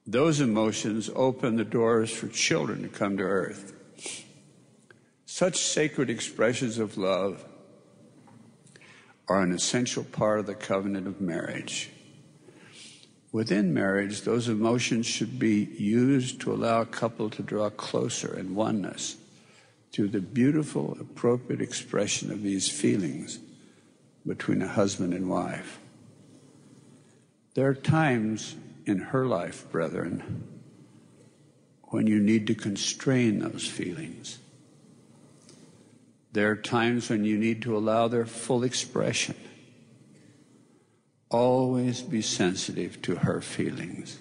those 0.07 0.39
emotions 0.39 1.09
open 1.15 1.57
the 1.57 1.65
doors 1.65 2.09
for 2.09 2.29
children 2.29 2.81
to 2.83 2.87
come 2.87 3.17
to 3.17 3.23
earth. 3.23 3.73
Such 5.25 5.57
sacred 5.57 6.09
expressions 6.09 6.79
of 6.79 6.97
love 6.97 7.43
are 9.31 9.41
an 9.41 9.53
essential 9.53 10.03
part 10.03 10.41
of 10.41 10.45
the 10.45 10.53
covenant 10.53 11.07
of 11.07 11.21
marriage. 11.21 11.89
Within 13.31 13.73
marriage, 13.73 14.23
those 14.23 14.49
emotions 14.49 15.05
should 15.05 15.39
be 15.39 15.69
used 15.77 16.41
to 16.41 16.51
allow 16.51 16.81
a 16.81 16.85
couple 16.85 17.29
to 17.29 17.41
draw 17.41 17.69
closer 17.69 18.37
in 18.37 18.55
oneness 18.55 19.15
through 19.93 20.09
the 20.09 20.19
beautiful, 20.19 20.97
appropriate 20.99 21.61
expression 21.61 22.29
of 22.29 22.43
these 22.43 22.67
feelings 22.67 23.39
between 24.27 24.61
a 24.61 24.67
husband 24.67 25.13
and 25.13 25.29
wife. 25.29 25.79
There 27.53 27.69
are 27.69 27.73
times 27.73 28.57
in 28.85 28.97
her 28.99 29.25
life, 29.25 29.65
brethren, 29.71 30.43
when 31.83 32.05
you 32.05 32.19
need 32.19 32.47
to 32.47 32.53
constrain 32.53 33.39
those 33.39 33.65
feelings. 33.65 34.39
There 36.33 36.49
are 36.51 36.55
times 36.55 37.09
when 37.09 37.25
you 37.25 37.37
need 37.37 37.61
to 37.63 37.75
allow 37.75 38.07
their 38.07 38.25
full 38.25 38.63
expression. 38.63 39.35
Always 41.29 42.01
be 42.01 42.21
sensitive 42.21 43.01
to 43.03 43.15
her 43.15 43.41
feelings. 43.41 44.19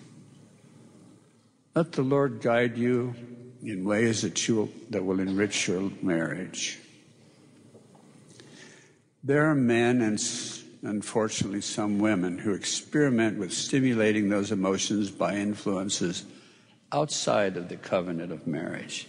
Let 1.75 1.93
the 1.93 2.03
Lord 2.03 2.41
guide 2.41 2.77
you 2.77 3.15
in 3.63 3.85
ways 3.85 4.23
that, 4.23 4.49
you, 4.49 4.73
that 4.91 5.05
will 5.05 5.21
enrich 5.21 5.69
your 5.69 5.91
marriage. 6.03 6.79
There 9.23 9.47
are 9.47 9.55
men 9.55 10.01
and 10.01 10.21
unfortunately 10.83 11.61
some 11.61 11.99
women 11.99 12.39
who 12.39 12.55
experiment 12.55 13.39
with 13.39 13.53
stimulating 13.53 14.29
those 14.29 14.51
emotions 14.51 15.11
by 15.11 15.37
influences 15.37 16.25
outside 16.93 17.57
of 17.57 17.69
the 17.69 17.77
covenant 17.77 18.33
of 18.33 18.47
marriage. 18.47 19.07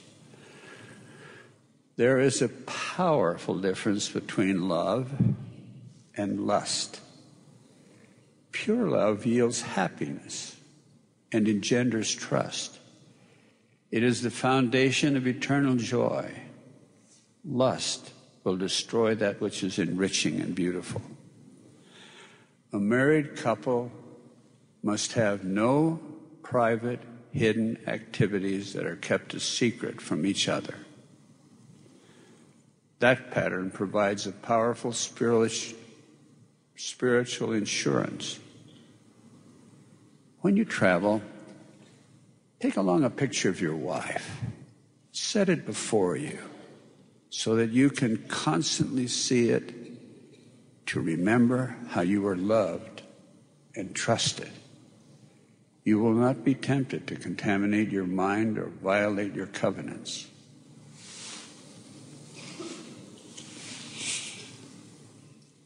There 1.95 2.19
is 2.19 2.41
a 2.41 2.49
powerful 2.49 3.59
difference 3.59 4.09
between 4.09 4.67
love 4.67 5.11
and 6.15 6.47
lust. 6.47 7.01
Pure 8.51 8.89
love 8.89 9.25
yields 9.25 9.61
happiness 9.61 10.55
and 11.31 11.47
engenders 11.47 12.13
trust. 12.13 12.79
It 13.91 14.03
is 14.03 14.21
the 14.21 14.31
foundation 14.31 15.17
of 15.17 15.27
eternal 15.27 15.75
joy. 15.75 16.31
Lust 17.43 18.11
will 18.43 18.57
destroy 18.57 19.15
that 19.15 19.41
which 19.41 19.63
is 19.63 19.77
enriching 19.77 20.39
and 20.39 20.55
beautiful. 20.55 21.01
A 22.73 22.79
married 22.79 23.35
couple 23.35 23.91
must 24.81 25.13
have 25.13 25.43
no 25.43 25.99
private, 26.41 27.01
hidden 27.31 27.77
activities 27.87 28.73
that 28.73 28.85
are 28.85 28.95
kept 28.95 29.33
a 29.33 29.39
secret 29.39 30.01
from 30.01 30.25
each 30.25 30.47
other. 30.47 30.75
That 33.01 33.31
pattern 33.31 33.71
provides 33.71 34.27
a 34.27 34.31
powerful 34.31 34.93
spiritual 34.93 35.75
insurance. 37.51 38.39
When 40.41 40.55
you 40.55 40.65
travel, 40.65 41.23
take 42.59 42.77
along 42.77 43.03
a 43.03 43.09
picture 43.09 43.49
of 43.49 43.59
your 43.59 43.75
wife. 43.75 44.39
Set 45.11 45.49
it 45.49 45.65
before 45.65 46.15
you 46.15 46.37
so 47.31 47.55
that 47.55 47.71
you 47.71 47.89
can 47.89 48.17
constantly 48.27 49.07
see 49.07 49.49
it 49.49 49.73
to 50.85 50.99
remember 50.99 51.75
how 51.89 52.01
you 52.01 52.21
were 52.21 52.37
loved 52.37 53.01
and 53.75 53.95
trusted. 53.95 54.51
You 55.83 55.97
will 55.97 56.13
not 56.13 56.43
be 56.43 56.53
tempted 56.53 57.07
to 57.07 57.15
contaminate 57.15 57.89
your 57.89 58.05
mind 58.05 58.59
or 58.59 58.67
violate 58.67 59.33
your 59.33 59.47
covenants. 59.47 60.27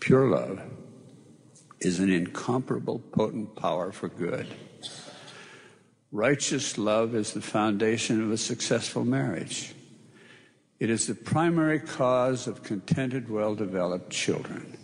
Pure 0.06 0.30
love 0.30 0.62
is 1.80 1.98
an 2.00 2.12
incomparable, 2.12 3.00
potent 3.12 3.56
power 3.56 3.92
for 3.92 4.08
good. 4.08 4.46
Righteous 6.12 6.78
love 6.78 7.16
is 7.16 7.34
the 7.34 7.42
foundation 7.42 8.22
of 8.22 8.30
a 8.30 8.38
successful 8.38 9.04
marriage. 9.04 9.74
It 10.80 10.92
is 10.92 11.08
the 11.08 11.16
primary 11.16 11.80
cause 11.80 12.46
of 12.46 12.62
contented, 12.62 13.32
well 13.32 13.56
developed 13.56 14.12
children. 14.12 14.78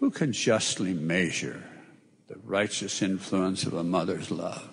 Who 0.00 0.10
can 0.10 0.32
justly 0.32 0.92
measure 0.92 1.62
the 2.26 2.40
righteous 2.42 3.00
influence 3.00 3.62
of 3.62 3.74
a 3.74 3.84
mother's 3.84 4.32
love? 4.32 4.68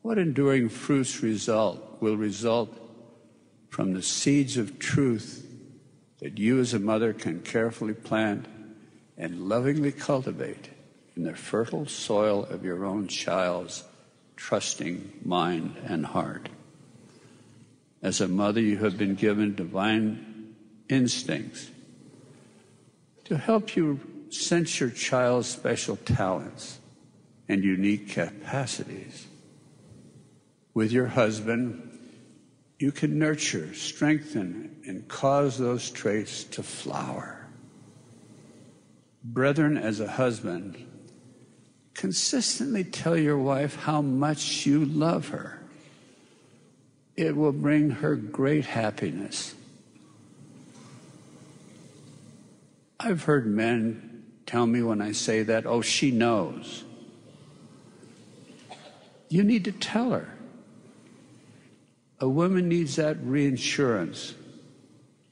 What 0.00 0.16
enduring 0.16 0.70
fruits 0.70 1.22
result 1.22 1.98
will 2.00 2.16
result 2.16 2.74
from 3.68 3.92
the 3.92 4.00
seeds 4.00 4.56
of 4.56 4.78
truth 4.78 5.51
that 6.22 6.38
you 6.38 6.60
as 6.60 6.72
a 6.72 6.78
mother 6.78 7.12
can 7.12 7.40
carefully 7.40 7.92
plant 7.92 8.46
and 9.18 9.48
lovingly 9.48 9.90
cultivate 9.90 10.70
in 11.16 11.24
the 11.24 11.34
fertile 11.34 11.84
soil 11.84 12.44
of 12.44 12.64
your 12.64 12.84
own 12.84 13.08
child's 13.08 13.82
trusting 14.36 15.12
mind 15.24 15.76
and 15.84 16.06
heart. 16.06 16.48
As 18.00 18.20
a 18.20 18.28
mother, 18.28 18.60
you 18.60 18.78
have 18.78 18.96
been 18.96 19.16
given 19.16 19.56
divine 19.56 20.54
instincts 20.88 21.68
to 23.24 23.36
help 23.36 23.74
you 23.74 23.98
sense 24.30 24.78
your 24.78 24.90
child's 24.90 25.48
special 25.48 25.96
talents 25.96 26.78
and 27.48 27.64
unique 27.64 28.10
capacities. 28.10 29.26
With 30.72 30.92
your 30.92 31.08
husband, 31.08 31.91
you 32.82 32.90
can 32.90 33.16
nurture, 33.16 33.72
strengthen, 33.74 34.82
and 34.88 35.06
cause 35.06 35.56
those 35.56 35.88
traits 35.88 36.42
to 36.42 36.64
flower. 36.64 37.46
Brethren, 39.22 39.78
as 39.78 40.00
a 40.00 40.08
husband, 40.08 40.84
consistently 41.94 42.82
tell 42.82 43.16
your 43.16 43.38
wife 43.38 43.76
how 43.76 44.02
much 44.02 44.66
you 44.66 44.84
love 44.84 45.28
her. 45.28 45.62
It 47.14 47.36
will 47.36 47.52
bring 47.52 47.90
her 47.90 48.16
great 48.16 48.64
happiness. 48.64 49.54
I've 52.98 53.22
heard 53.22 53.46
men 53.46 54.24
tell 54.44 54.66
me 54.66 54.82
when 54.82 55.00
I 55.00 55.12
say 55.12 55.44
that, 55.44 55.66
oh, 55.66 55.82
she 55.82 56.10
knows. 56.10 56.82
You 59.28 59.44
need 59.44 59.66
to 59.66 59.72
tell 59.72 60.10
her. 60.10 60.31
A 62.22 62.28
woman 62.28 62.68
needs 62.68 62.94
that 62.96 63.16
reinsurance, 63.20 64.36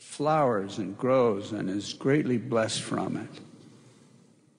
flowers 0.00 0.79
and 0.79 0.98
grows 0.98 1.53
and 1.53 1.70
is 1.70 1.92
greatly 1.92 2.37
blessed 2.37 2.83
from 2.83 3.16
it. 3.16 3.40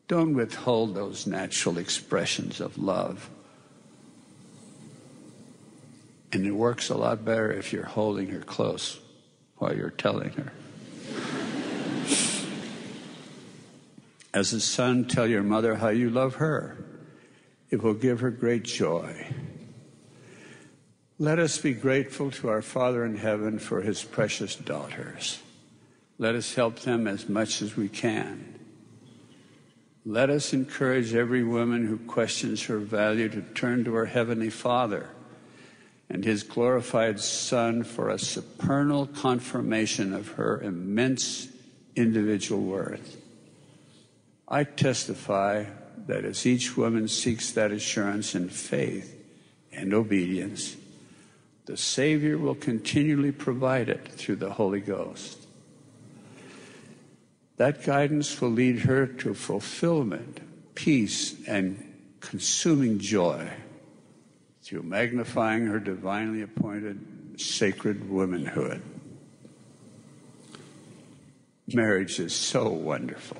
Don't 0.08 0.34
withhold 0.34 0.96
those 0.96 1.28
natural 1.28 1.78
expressions 1.78 2.62
of 2.62 2.78
love. 2.78 3.30
And 6.32 6.48
it 6.48 6.52
works 6.52 6.89
a 6.89 6.96
lot 6.96 7.26
better 7.26 7.52
if 7.52 7.74
you're 7.74 7.84
holding 7.84 8.30
her 8.30 8.39
close 8.39 9.02
while 9.58 9.76
you're 9.76 9.89
telling 9.89 10.30
her. 10.30 10.54
As 14.34 14.54
a 14.54 14.62
son, 14.62 15.04
tell 15.04 15.28
your 15.28 15.44
mother 15.44 15.76
how 15.76 15.89
you 15.89 16.10
love 16.10 16.36
her. 16.36 16.78
It 17.70 17.84
will 17.84 17.94
give 17.94 18.22
her 18.22 18.32
great 18.32 18.63
joy. 18.63 19.28
Let 21.22 21.38
us 21.38 21.60
be 21.60 21.74
grateful 21.74 22.32
to 22.32 22.50
our 22.50 22.64
Father 22.64 23.06
in 23.06 23.16
heaven 23.16 23.60
for 23.60 23.82
his 23.82 24.04
precious 24.04 24.56
daughters. 24.56 25.40
Let 26.18 26.34
us 26.34 26.56
help 26.56 26.80
them 26.80 27.06
as 27.06 27.30
much 27.30 27.62
as 27.62 27.78
we 27.78 27.90
can. 27.90 28.60
Let 30.04 30.32
us 30.32 30.52
encourage 30.52 31.14
every 31.14 31.44
woman 31.44 31.86
who 31.86 32.00
questions 32.00 32.64
her 32.64 32.80
value 32.80 33.30
to 33.30 33.42
turn 33.54 33.84
to 33.84 33.94
her 33.94 34.08
Heavenly 34.08 34.50
Father 34.50 35.10
and 36.10 36.26
His 36.26 36.42
glorified 36.42 37.20
Son 37.20 37.84
for 37.84 38.10
a 38.10 38.18
supernal 38.18 39.06
confirmation 39.06 40.16
of 40.16 40.30
her 40.30 40.60
immense 40.60 41.50
individual 41.96 42.64
worth. 42.64 43.22
I 44.48 44.64
testify 44.64 45.66
that 46.08 46.26
as 46.26 46.48
each 46.48 46.76
woman 46.76 47.08
seeks 47.08 47.52
that 47.52 47.72
assurance 47.72 48.34
in 48.34 48.50
faith 48.50 49.24
and 49.72 49.94
obedience, 49.94 50.78
the 51.72 51.78
Savior 51.78 52.38
will 52.38 52.54
continually 52.54 53.32
provide 53.32 53.88
it 53.88 54.06
through 54.06 54.36
the 54.36 54.52
Holy 54.52 54.82
Ghost. 54.82 55.48
That 57.56 57.86
guidance 57.86 58.42
will 58.42 58.50
lead 58.50 58.80
her 58.80 59.08
to 59.08 59.34
fulfillment, 59.34 60.42
peace, 60.76 61.34
and 61.48 62.18
consuming 62.20 63.00
joy 63.00 63.50
through 64.62 64.84
magnifying 64.84 65.68
her 65.68 65.80
divinely 65.80 66.42
appointed 66.42 67.40
sacred 67.40 68.10
womanhood. 68.10 68.82
Marriage 71.74 72.20
is 72.20 72.36
so 72.36 72.68
wonderful. 72.68 73.38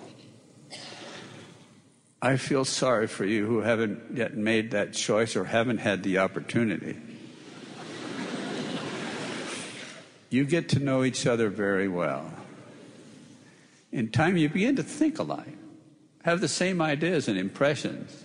I 2.22 2.38
feel 2.38 2.64
sorry 2.64 3.08
for 3.08 3.26
you 3.26 3.46
who 3.46 3.60
haven't 3.60 4.16
yet 4.16 4.38
made 4.38 4.72
that 4.72 4.94
choice 4.94 5.36
or 5.36 5.44
haven't 5.44 5.80
had 5.80 6.04
the 6.04 6.20
opportunity. 6.20 7.11
You 10.32 10.46
get 10.46 10.70
to 10.70 10.80
know 10.80 11.04
each 11.04 11.28
other 11.28 11.50
very 11.50 11.88
well. 11.88 12.32
In 13.92 14.10
time, 14.10 14.38
you 14.38 14.48
begin 14.48 14.78
to 14.78 14.84
think 14.84 15.20
alike, 15.20 15.58
have 16.24 16.40
the 16.40 16.48
same 16.48 16.82
ideas 16.82 17.28
and 17.28 17.38
impressions. 17.38 18.24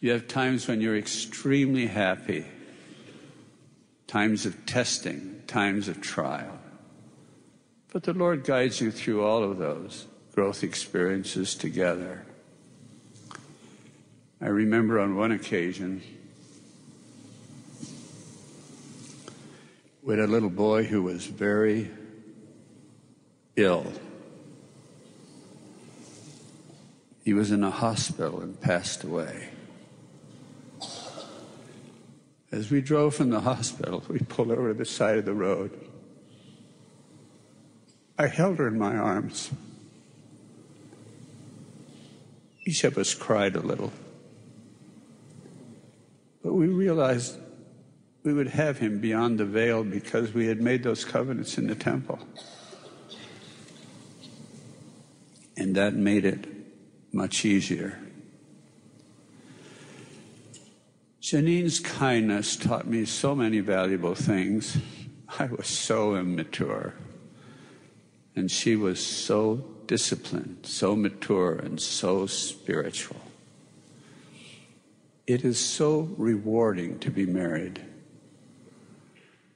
You 0.00 0.12
have 0.12 0.26
times 0.26 0.66
when 0.66 0.80
you're 0.80 0.96
extremely 0.96 1.86
happy, 1.86 2.46
times 4.06 4.46
of 4.46 4.64
testing, 4.64 5.42
times 5.46 5.88
of 5.88 6.00
trial. 6.00 6.58
But 7.92 8.04
the 8.04 8.14
Lord 8.14 8.44
guides 8.44 8.80
you 8.80 8.90
through 8.90 9.22
all 9.24 9.44
of 9.44 9.58
those 9.58 10.06
growth 10.34 10.64
experiences 10.64 11.54
together. 11.54 12.24
I 14.40 14.48
remember 14.48 14.98
on 14.98 15.16
one 15.16 15.32
occasion, 15.32 16.02
We 20.04 20.18
had 20.18 20.28
a 20.28 20.30
little 20.30 20.50
boy 20.50 20.84
who 20.84 21.02
was 21.02 21.24
very 21.24 21.90
ill. 23.56 23.90
He 27.24 27.32
was 27.32 27.50
in 27.50 27.64
a 27.64 27.70
hospital 27.70 28.42
and 28.42 28.60
passed 28.60 29.02
away. 29.02 29.48
As 32.52 32.70
we 32.70 32.82
drove 32.82 33.14
from 33.14 33.30
the 33.30 33.40
hospital, 33.40 34.04
we 34.06 34.18
pulled 34.18 34.50
over 34.50 34.68
to 34.68 34.74
the 34.74 34.84
side 34.84 35.16
of 35.16 35.24
the 35.24 35.32
road. 35.32 35.72
I 38.18 38.26
held 38.26 38.58
her 38.58 38.68
in 38.68 38.78
my 38.78 38.94
arms. 38.94 39.50
Each 42.66 42.84
of 42.84 42.98
us 42.98 43.14
cried 43.14 43.56
a 43.56 43.60
little. 43.60 43.90
But 46.42 46.52
we 46.52 46.66
realized 46.66 47.38
we 48.24 48.32
would 48.32 48.48
have 48.48 48.78
him 48.78 49.00
beyond 49.00 49.38
the 49.38 49.44
veil 49.44 49.84
because 49.84 50.32
we 50.32 50.46
had 50.46 50.60
made 50.60 50.82
those 50.82 51.04
covenants 51.04 51.58
in 51.58 51.66
the 51.66 51.74
temple. 51.74 52.18
And 55.56 55.74
that 55.76 55.94
made 55.94 56.24
it 56.24 56.46
much 57.12 57.44
easier. 57.44 58.00
Jeanene's 61.20 61.80
kindness 61.80 62.56
taught 62.56 62.86
me 62.86 63.04
so 63.04 63.34
many 63.34 63.60
valuable 63.60 64.14
things. 64.14 64.78
I 65.38 65.46
was 65.46 65.66
so 65.66 66.16
immature. 66.16 66.94
And 68.34 68.50
she 68.50 68.74
was 68.74 69.04
so 69.04 69.64
disciplined, 69.86 70.60
so 70.64 70.96
mature, 70.96 71.54
and 71.54 71.80
so 71.80 72.26
spiritual. 72.26 73.20
It 75.26 75.44
is 75.44 75.58
so 75.58 76.14
rewarding 76.16 76.98
to 77.00 77.10
be 77.10 77.26
married. 77.26 77.80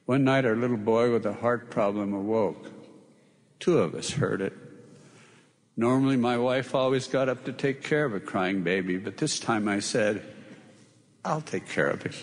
One 0.08 0.24
night, 0.24 0.46
our 0.46 0.56
little 0.56 0.78
boy 0.78 1.12
with 1.12 1.26
a 1.26 1.34
heart 1.34 1.68
problem 1.68 2.14
awoke. 2.14 2.70
Two 3.60 3.76
of 3.76 3.94
us 3.94 4.08
heard 4.08 4.40
it. 4.40 4.54
Normally, 5.76 6.16
my 6.16 6.38
wife 6.38 6.74
always 6.74 7.06
got 7.06 7.28
up 7.28 7.44
to 7.44 7.52
take 7.52 7.82
care 7.82 8.06
of 8.06 8.14
a 8.14 8.18
crying 8.18 8.62
baby, 8.62 8.96
but 8.96 9.18
this 9.18 9.38
time 9.38 9.68
I 9.68 9.80
said, 9.80 10.22
I'll 11.26 11.42
take 11.42 11.68
care 11.68 11.88
of 11.88 12.04
him. 12.04 12.14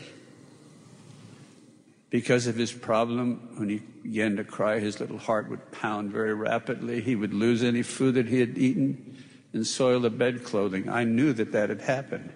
Because 2.09 2.47
of 2.47 2.55
his 2.55 2.71
problem, 2.71 3.51
when 3.59 3.69
he 3.69 3.83
began 4.01 4.35
to 4.37 4.43
cry, 4.43 4.79
his 4.79 4.99
little 4.99 5.19
heart 5.19 5.47
would 5.51 5.71
pound 5.71 6.11
very 6.11 6.33
rapidly. 6.33 7.01
He 7.01 7.15
would 7.15 7.35
lose 7.35 7.63
any 7.63 7.83
food 7.83 8.15
that 8.15 8.25
he 8.25 8.39
had 8.39 8.57
eaten 8.57 9.15
and 9.53 9.67
soil 9.67 9.99
the 9.99 10.09
bed 10.09 10.43
clothing. 10.43 10.89
I 10.89 11.03
knew 11.03 11.33
that 11.33 11.51
that 11.51 11.69
had 11.69 11.81
happened. 11.81 12.33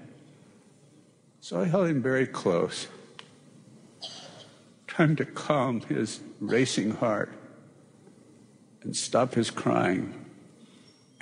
So 1.42 1.60
I 1.60 1.66
held 1.66 1.88
him 1.88 2.04
very 2.04 2.28
close, 2.28 2.86
trying 5.00 5.16
to 5.16 5.24
calm 5.24 5.80
his 5.80 6.20
racing 6.42 6.92
heart 6.92 7.32
and 8.82 8.94
stop 8.94 9.34
his 9.34 9.50
crying 9.50 10.26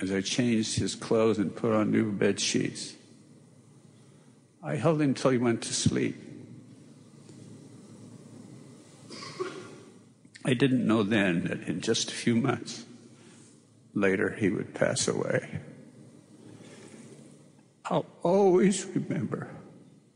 as 0.00 0.10
I 0.10 0.20
changed 0.20 0.80
his 0.80 0.96
clothes 0.96 1.38
and 1.38 1.54
put 1.54 1.72
on 1.72 1.92
new 1.92 2.10
bed 2.10 2.40
sheets. 2.40 2.94
I 4.64 4.74
held 4.74 5.00
him 5.00 5.14
till 5.14 5.30
he 5.30 5.38
went 5.38 5.62
to 5.62 5.72
sleep. 5.72 6.16
I 10.44 10.54
didn't 10.54 10.84
know 10.84 11.04
then 11.04 11.44
that 11.44 11.68
in 11.68 11.80
just 11.80 12.10
a 12.10 12.14
few 12.14 12.34
months 12.34 12.84
later 13.94 14.32
he 14.32 14.50
would 14.50 14.74
pass 14.74 15.06
away. 15.06 15.60
I'll 17.84 18.06
always 18.24 18.84
remember 18.86 19.46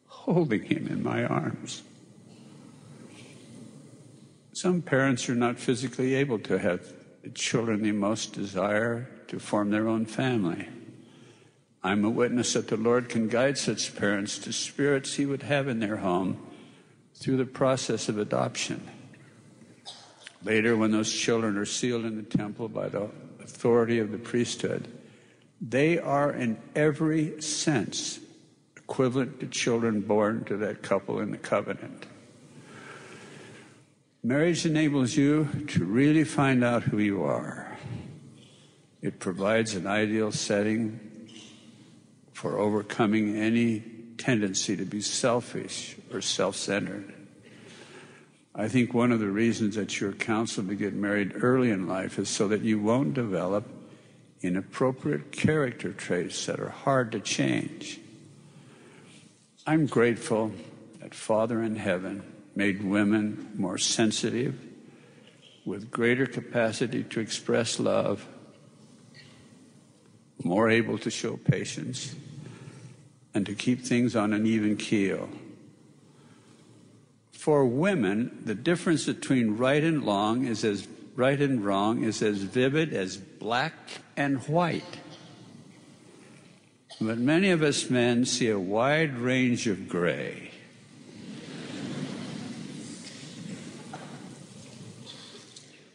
holding 0.09 0.64
him 0.64 0.88
in 0.88 1.05
my 1.05 1.22
arms. 1.22 1.85
Some 4.62 4.81
parents 4.81 5.29
are 5.29 5.35
not 5.35 5.59
physically 5.59 6.14
able 6.14 6.38
to 6.38 6.57
have 6.57 6.87
the 7.25 7.31
children 7.31 7.83
they 7.83 7.90
most 7.90 8.33
desire 8.33 9.09
to 9.27 9.40
form 9.40 9.70
their 9.70 9.88
own 9.88 10.07
family. 10.07 10.68
I'm 11.83 12.05
a 12.05 12.09
witness 12.09 12.53
that 12.53 12.68
the 12.68 12.77
Lord 12.77 13.09
can 13.09 13.27
guide 13.27 13.59
such 13.59 13.96
parents 13.96 14.38
to 14.38 14.53
spirits 14.53 15.14
He 15.14 15.27
would 15.27 15.42
have 15.42 15.66
in 15.66 15.81
their 15.81 15.96
home 15.96 16.40
through 17.16 17.38
the 17.38 17.44
process 17.44 18.09
of 18.09 18.18
adoption. 18.18 18.88
Later, 20.44 20.77
when 20.77 20.92
those 20.92 21.12
children 21.12 21.57
are 21.57 21.64
sealed 21.64 22.05
in 22.05 22.14
the 22.14 22.22
temple 22.22 22.68
by 22.68 22.88
the 22.88 23.11
authority 23.42 23.98
of 23.98 24.12
the 24.12 24.18
priesthood, 24.18 24.87
they 25.61 25.98
are 25.98 26.33
in 26.33 26.57
every 26.77 27.42
sense 27.42 28.20
equivalent 28.77 29.40
to 29.40 29.48
children 29.48 30.03
born 30.03 30.44
to 30.44 30.57
that 30.59 30.83
couple 30.85 31.18
in 31.18 31.33
the 31.33 31.37
covenant. 31.37 32.07
Marriage 34.24 34.64
enables 34.64 35.16
you 35.16 35.48
to 35.66 35.85
really 35.85 36.22
find 36.22 36.62
out 36.62 36.85
who 36.85 36.98
you 36.98 37.24
are. 37.24 37.76
It 39.00 39.18
provides 39.18 39.74
an 39.74 39.88
ideal 39.88 40.30
setting 40.30 41.28
for 42.32 42.56
overcoming 42.56 43.37
any 43.37 43.82
tendency 44.18 44.76
to 44.76 44.85
be 44.85 45.00
selfish 45.00 45.96
or 46.12 46.20
self 46.20 46.54
centered. 46.54 47.12
I 48.54 48.68
think 48.68 48.94
one 48.94 49.11
of 49.11 49.18
the 49.18 49.26
reasons 49.26 49.74
that 49.74 50.00
you're 50.00 50.12
counseled 50.12 50.68
to 50.68 50.76
get 50.76 50.94
married 50.94 51.42
early 51.42 51.72
in 51.72 51.88
life 51.88 52.16
is 52.16 52.28
so 52.28 52.46
that 52.46 52.61
you 52.61 52.78
won't 52.78 53.14
develop 53.14 53.66
inappropriate 54.40 55.32
character 55.32 55.92
traits 55.92 56.46
that 56.46 56.61
are 56.61 56.68
hard 56.68 57.11
to 57.11 57.18
change. 57.18 57.98
I'm 59.66 59.87
grateful 59.87 60.52
that 61.00 61.12
Father 61.12 61.61
in 61.61 61.74
heaven 61.74 62.22
made 62.55 62.83
women 62.83 63.53
more 63.55 63.79
sensitive, 63.79 64.59
with 65.65 65.91
greater 65.91 66.27
capacity 66.27 67.05
to 67.05 67.21
express 67.21 67.79
love, 67.79 68.27
more 70.43 70.69
able 70.69 70.99
to 70.99 71.11
show 71.11 71.37
patience 71.37 72.15
and 73.35 73.47
to 73.47 73.55
keep 73.55 73.81
things 73.81 74.17
on 74.17 74.33
an 74.33 74.47
even 74.47 74.77
keel. 74.77 75.29
For 77.33 77.65
women, 77.65 78.43
the 78.45 78.55
difference 78.55 79.07
between 79.07 79.57
right 79.57 79.83
and 79.83 80.05
wrong 80.07 80.45
is 80.47 80.65
as 80.65 80.87
right 81.17 81.41
and 81.41 81.65
wrong 81.65 82.05
is 82.05 82.23
as 82.23 82.38
vivid 82.38 82.93
as 82.93 83.17
black 83.17 83.75
and 84.17 84.38
white. 84.49 84.99
But 87.01 87.19
many 87.19 87.51
of 87.51 87.62
us 87.62 87.91
men 87.91 88.25
see 88.25 88.49
a 88.49 88.59
wide 88.59 89.17
range 89.19 89.67
of 89.67 89.88
gray. 89.88 90.52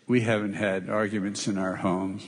We 0.08 0.22
haven't 0.22 0.54
had 0.54 0.90
arguments 0.90 1.48
in 1.48 1.58
our 1.58 1.76
home, 1.76 2.22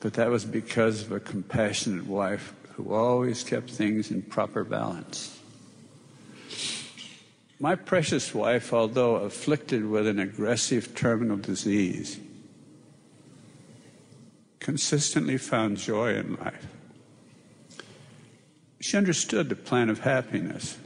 but 0.00 0.14
that 0.14 0.28
was 0.28 0.44
because 0.44 1.02
of 1.02 1.12
a 1.12 1.20
compassionate 1.20 2.04
wife 2.04 2.52
who 2.72 2.92
always 2.92 3.44
kept 3.44 3.70
things 3.70 4.10
in 4.10 4.22
proper 4.22 4.64
balance. 4.64 5.38
My 7.60 7.76
precious 7.76 8.34
wife, 8.34 8.72
although 8.72 9.16
afflicted 9.16 9.86
with 9.86 10.08
an 10.08 10.18
aggressive 10.18 10.96
terminal 10.96 11.36
disease, 11.36 12.18
consistently 14.58 15.38
found 15.38 15.76
joy 15.76 16.14
in 16.14 16.34
life. 16.34 16.66
She 18.80 18.96
understood 18.96 19.48
the 19.48 19.54
plan 19.54 19.90
of 19.90 20.00
happiness 20.00 20.76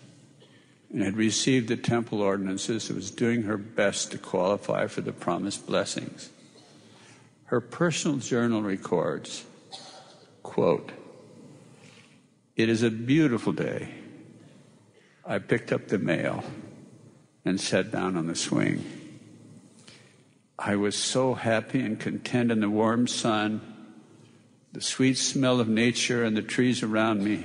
and 0.97 1.05
had 1.05 1.19
received 1.19 1.69
the 1.69 1.77
temple 1.77 2.23
ordinances 2.23 2.89
and 2.89 2.97
was 2.97 3.11
doing 3.11 3.43
her 3.43 3.59
best 3.59 4.13
to 4.13 4.17
qualify 4.17 4.87
for 4.87 5.03
the 5.03 5.13
promised 5.13 5.67
blessings. 5.67 6.31
Her 7.45 7.61
personal 7.61 8.17
journal 8.17 8.63
records, 8.63 9.45
quote, 10.43 10.93
it 12.57 12.71
is 12.71 12.83
a 12.83 12.91
beautiful 12.91 13.53
day. 13.53 13.93
I 15.23 15.39
picked 15.39 15.71
up 15.71 15.89
the 15.89 15.99
mail 15.99 16.43
and 17.45 17.61
sat 17.61 17.93
down 17.93 18.17
on 18.17 18.27
the 18.27 18.35
swing. 18.35 18.83
I 20.59 20.77
was 20.77 20.97
so 20.97 21.35
happy 21.35 21.81
and 21.81 22.01
content 22.01 22.51
in 22.51 22.61
the 22.61 22.71
warm 22.71 23.07
sun, 23.07 23.61
the 24.73 24.81
sweet 24.81 25.19
smell 25.19 25.61
of 25.61 25.69
nature, 25.69 26.25
and 26.25 26.35
the 26.35 26.41
trees 26.41 26.83
around 26.83 27.23
me. 27.23 27.45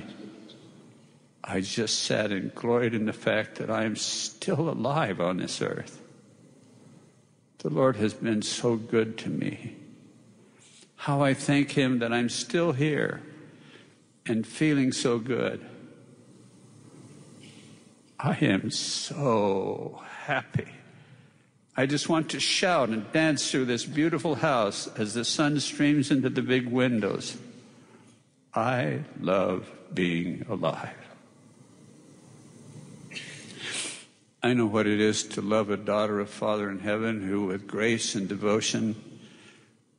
I 1.44 1.60
just 1.60 2.04
sat 2.04 2.30
and 2.30 2.54
gloried 2.54 2.94
in 2.94 3.06
the 3.06 3.12
fact 3.12 3.56
that 3.56 3.70
I 3.70 3.84
am 3.84 3.96
still 3.96 4.68
alive 4.68 5.20
on 5.20 5.38
this 5.38 5.60
earth. 5.60 6.00
The 7.58 7.70
Lord 7.70 7.96
has 7.96 8.14
been 8.14 8.42
so 8.42 8.76
good 8.76 9.18
to 9.18 9.30
me. 9.30 9.76
How 10.96 11.22
I 11.22 11.34
thank 11.34 11.72
Him 11.72 11.98
that 11.98 12.12
I'm 12.12 12.28
still 12.28 12.72
here 12.72 13.22
and 14.26 14.46
feeling 14.46 14.92
so 14.92 15.18
good. 15.18 15.64
I 18.18 18.34
am 18.40 18.70
so 18.70 20.00
happy. 20.26 20.68
I 21.76 21.86
just 21.86 22.08
want 22.08 22.30
to 22.30 22.40
shout 22.40 22.90
and 22.90 23.10
dance 23.12 23.50
through 23.50 23.64
this 23.64 23.84
beautiful 23.84 24.36
house 24.36 24.86
as 24.96 25.14
the 25.14 25.24
sun 25.24 25.58
streams 25.58 26.10
into 26.10 26.30
the 26.30 26.42
big 26.42 26.68
windows. 26.68 27.36
I 28.54 29.00
love 29.20 29.70
being 29.92 30.46
alive. 30.48 31.11
I 34.44 34.54
know 34.54 34.66
what 34.66 34.88
it 34.88 35.00
is 35.00 35.22
to 35.28 35.40
love 35.40 35.70
a 35.70 35.76
daughter 35.76 36.18
of 36.18 36.28
Father 36.28 36.68
in 36.68 36.80
heaven 36.80 37.22
who, 37.22 37.46
with 37.46 37.68
grace 37.68 38.16
and 38.16 38.28
devotion, 38.28 38.96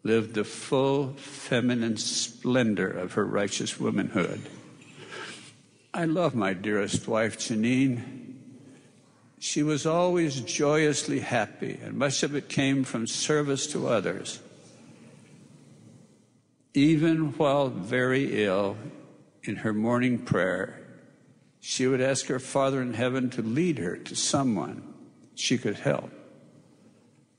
lived 0.04 0.34
the 0.34 0.44
full 0.44 1.14
feminine 1.14 1.96
splendor 1.96 2.90
of 2.90 3.14
her 3.14 3.26
righteous 3.26 3.80
womanhood. 3.80 4.42
I 5.94 6.06
love 6.06 6.36
my 6.36 6.54
dearest 6.54 7.08
wife, 7.08 7.38
Jeanene. 7.38 8.36
She 9.40 9.64
was 9.64 9.86
always 9.86 10.42
joyously 10.42 11.20
happy, 11.20 11.80
and 11.82 11.98
much 11.98 12.22
of 12.24 12.36
it 12.36 12.50
came 12.50 12.84
from 12.84 13.08
service 13.08 13.68
to 13.68 13.88
others. 13.88 14.40
Even 16.74 17.34
while 17.38 17.70
very 17.70 18.44
ill, 18.44 18.76
in 19.44 19.58
her 19.58 19.74
morning 19.74 20.20
prayer, 20.20 20.83
she 21.66 21.88
would 21.88 22.02
ask 22.02 22.26
her 22.26 22.40
Father 22.40 22.82
in 22.82 22.94
heaven 22.94 23.30
to 23.30 23.42
lead 23.42 23.78
her 23.78 23.96
to 23.96 24.18
someone 24.18 24.84
she 25.34 25.58
could 25.58 25.78
help. 25.78 26.12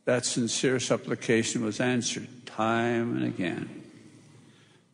That 0.07 0.25
sincere 0.25 0.81
supplication 0.81 1.63
was 1.63 1.79
answered 1.79 2.27
time 2.47 3.19
and 3.19 3.27
again. 3.27 3.83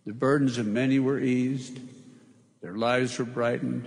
The 0.05 0.12
burdens 0.12 0.59
of 0.59 0.66
many 0.66 0.99
were 0.99 1.21
eased, 1.21 1.79
their 2.61 2.75
lives 2.75 3.21
were 3.21 3.25
brightened, 3.25 3.87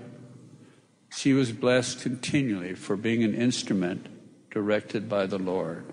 she 1.14 1.34
was 1.34 1.52
blessed 1.52 2.00
continually 2.00 2.74
for 2.74 2.96
being 2.96 3.22
an 3.26 3.36
instrument 3.36 4.08
directed 4.50 5.10
by 5.10 5.26
the 5.26 5.40
Lord. 5.40 5.84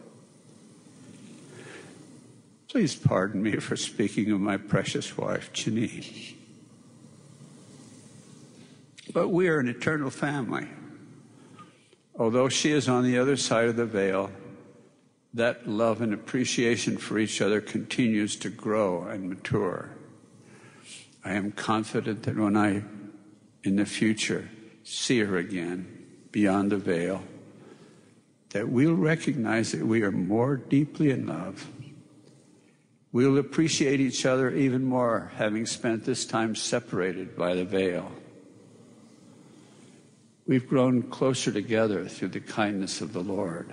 Please 2.69 2.95
pardon 2.95 3.43
me 3.43 3.57
for 3.57 3.75
speaking 3.75 4.31
of 4.31 4.41
my 4.41 4.59
precious 4.59 5.19
wife, 5.19 5.53
Jeanene. 5.53 6.37
But 9.13 9.29
we 9.29 9.49
are 9.49 9.59
an 9.59 9.69
eternal 9.69 10.11
family. 10.11 10.69
Although 12.17 12.49
she 12.49 12.71
is 12.71 12.89
on 12.89 13.05
the 13.05 13.19
other 13.19 13.37
side 13.37 13.69
of 13.69 13.77
the 13.77 13.87
veil, 13.87 14.31
that 15.35 15.67
love 15.69 16.01
and 16.03 16.13
appreciation 16.13 16.97
for 16.97 17.19
each 17.19 17.41
other 17.41 17.61
continues 17.61 18.37
to 18.37 18.51
grow 18.51 19.05
and 19.05 19.29
mature. 19.29 19.91
I 21.25 21.33
am 21.33 21.53
confident 21.53 22.25
that 22.25 22.37
when 22.37 22.57
I, 22.57 22.83
in 23.63 23.77
the 23.77 23.87
future, 23.87 24.49
see 24.83 25.21
her 25.21 25.37
again 25.37 26.07
beyond 26.33 26.73
the 26.73 26.77
veil, 26.77 27.23
that 28.51 28.69
we'll 28.69 28.95
recognize 28.95 29.73
that 29.73 29.87
we 29.87 30.03
are 30.03 30.11
more 30.11 30.57
deeply 30.57 31.11
in 31.11 31.27
love. 31.27 31.67
We'll 33.13 33.39
appreciate 33.39 34.01
each 34.01 34.27
other 34.27 34.51
even 34.51 34.85
more 34.85 35.33
having 35.37 35.67
spent 35.67 36.05
this 36.05 36.25
time 36.25 36.55
separated 36.55 37.37
by 37.37 37.55
the 37.55 37.65
veil. 37.65 38.11
We've 40.51 40.67
grown 40.67 41.03
closer 41.03 41.53
together 41.53 42.07
through 42.07 42.31
the 42.31 42.41
kindness 42.41 43.01
of 43.01 43.13
the 43.13 43.23
Lord. 43.23 43.73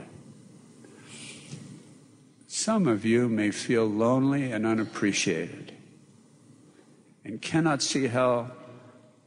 Some 2.45 2.87
of 2.87 3.03
you 3.03 3.27
may 3.27 3.49
feel 3.49 3.87
lonely 3.87 4.51
and 4.51 4.63
unappreciated 4.63 5.73
and 7.25 7.41
cannot 7.41 7.81
see 7.81 8.05
how 8.05 8.51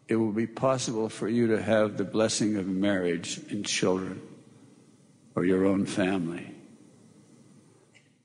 it 0.07 0.15
will 0.15 0.31
be 0.31 0.47
possible 0.47 1.09
for 1.09 1.29
you 1.29 1.49
to 1.49 1.61
have 1.61 1.97
the 1.97 2.05
blessing 2.05 2.55
of 2.55 2.69
marriage 2.69 3.41
and 3.51 3.67
children 3.67 4.23
or 5.35 5.45
your 5.45 5.67
own 5.67 5.87
family. 5.87 6.55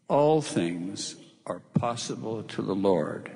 All 0.08 0.44
things 0.44 1.16
are 1.48 1.62
possible 1.74 2.44
to 2.44 2.62
the 2.62 2.76
Lord. 2.76 3.32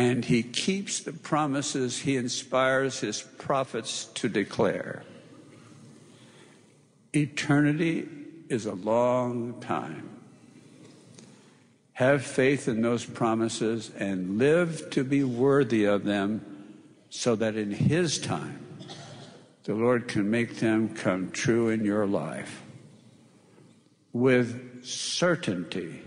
And 0.00 0.24
he 0.24 0.42
keeps 0.42 1.00
the 1.00 1.12
promises 1.12 1.98
he 1.98 2.16
inspires 2.16 3.00
his 3.00 3.20
prophets 3.20 4.06
to 4.14 4.30
declare. 4.30 5.02
Eternity 7.14 8.08
is 8.48 8.64
a 8.64 8.72
long 8.72 9.60
time. 9.60 10.08
Have 11.92 12.24
faith 12.24 12.66
in 12.66 12.80
those 12.80 13.04
promises 13.04 13.90
and 13.94 14.38
live 14.38 14.88
to 14.88 15.04
be 15.04 15.22
worthy 15.22 15.84
of 15.84 16.04
them 16.04 16.46
so 17.10 17.36
that 17.36 17.56
in 17.56 17.70
His 17.70 18.18
time, 18.18 18.66
the 19.64 19.74
Lord 19.74 20.08
can 20.08 20.30
make 20.30 20.60
them 20.60 20.94
come 20.94 21.30
true 21.30 21.68
in 21.68 21.84
your 21.84 22.06
life. 22.06 22.62
With 24.14 24.82
certainty, 24.82 26.00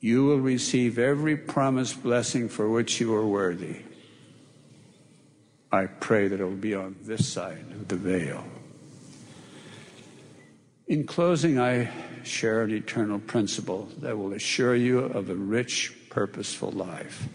you 0.00 0.24
will 0.24 0.40
receive 0.40 0.98
every 0.98 1.36
promised 1.36 2.02
blessing 2.02 2.48
for 2.48 2.68
which 2.68 3.00
you 3.00 3.14
are 3.14 3.26
worthy. 3.26 3.76
I 5.70 5.86
pray 5.86 6.26
that 6.26 6.40
it 6.40 6.44
will 6.44 6.52
be 6.52 6.74
on 6.74 6.96
this 7.02 7.28
side 7.28 7.66
of 7.72 7.86
the 7.86 7.96
veil. 7.96 8.44
In 10.88 11.06
closing, 11.06 11.60
I 11.60 11.90
share 12.24 12.62
an 12.62 12.72
eternal 12.72 13.18
principle 13.20 13.88
that 13.98 14.16
will 14.16 14.32
assure 14.32 14.74
you 14.74 15.00
of 15.00 15.30
a 15.30 15.34
rich, 15.34 15.94
purposeful 16.08 16.72
life, 16.72 17.28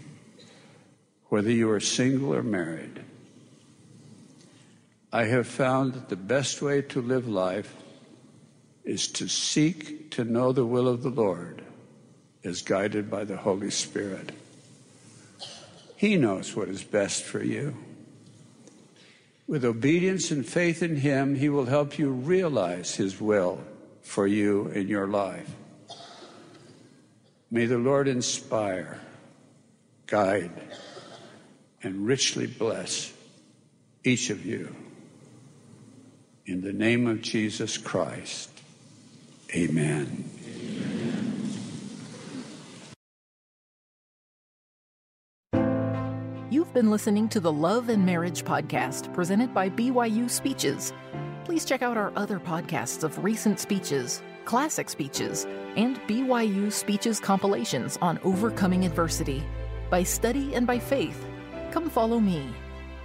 whether 1.30 1.52
you 1.52 1.70
are 1.70 1.80
single 1.80 2.34
or 2.34 2.44
married. 2.44 3.00
I 5.14 5.26
have 5.26 5.48
found 5.48 5.94
that 5.94 6.10
the 6.10 6.18
best 6.18 6.62
way 6.62 6.82
to 6.82 7.02
live 7.02 7.28
life 7.28 7.74
is 8.84 9.08
to 9.14 9.30
seek 9.30 10.12
to 10.12 10.26
know 10.26 10.52
the 10.52 10.66
will 10.66 10.90
of 10.90 11.04
the 11.04 11.10
Lord 11.10 11.65
as 12.46 12.62
guided 12.62 13.10
by 13.10 13.24
the 13.24 13.38
Holy 13.38 13.72
Spirit. 13.72 14.32
He 15.96 16.16
knows 16.16 16.56
what 16.56 16.70
is 16.70 16.84
best 16.84 17.24
for 17.24 17.44
you. 17.44 17.76
With 19.48 19.66
obedience 19.66 20.32
and 20.32 20.46
faith 20.46 20.82
in 20.82 20.98
Him, 20.98 21.36
He 21.36 21.50
will 21.50 21.66
help 21.66 21.98
you 21.98 22.10
realize 22.10 22.96
His 22.96 23.20
will 23.20 23.64
for 24.02 24.28
you 24.28 24.68
in 24.68 24.88
your 24.88 25.08
life. 25.08 25.50
May 27.52 27.66
the 27.66 27.78
Lord 27.78 28.08
inspire, 28.08 29.00
guide, 30.08 30.52
and 31.82 32.06
richly 32.06 32.48
bless 32.48 33.14
each 34.04 34.30
of 34.30 34.46
you. 34.46 34.76
In 36.46 36.62
the 36.62 36.74
name 36.74 37.08
of 37.08 37.22
Jesus 37.22 37.78
Christ, 37.78 38.50
amen. 39.56 40.25
Been 46.76 46.92
listening 46.92 47.28
to 47.30 47.40
the 47.40 47.54
Love 47.54 47.88
and 47.88 48.06
Marriage 48.06 48.44
Podcast 48.44 49.14
presented 49.14 49.54
by 49.54 49.70
BYU 49.70 50.30
Speeches. 50.30 50.92
Please 51.46 51.64
check 51.64 51.82
out 51.82 51.96
our 51.96 52.12
other 52.18 52.38
podcasts 52.38 53.06
of 53.06 53.24
recent 53.24 53.62
speeches, 53.62 54.22
classic 54.44 54.90
speeches, 54.90 55.46
and 55.78 55.96
BYU 56.02 56.70
speeches 56.70 57.22
compilations 57.22 57.98
on 58.02 58.20
overcoming 58.26 58.84
adversity. 58.84 59.42
By 59.90 60.04
study 60.04 60.54
and 60.54 60.68
by 60.68 60.78
faith, 60.78 61.26
come 61.72 61.90
follow 61.90 62.20
me, 62.20 62.54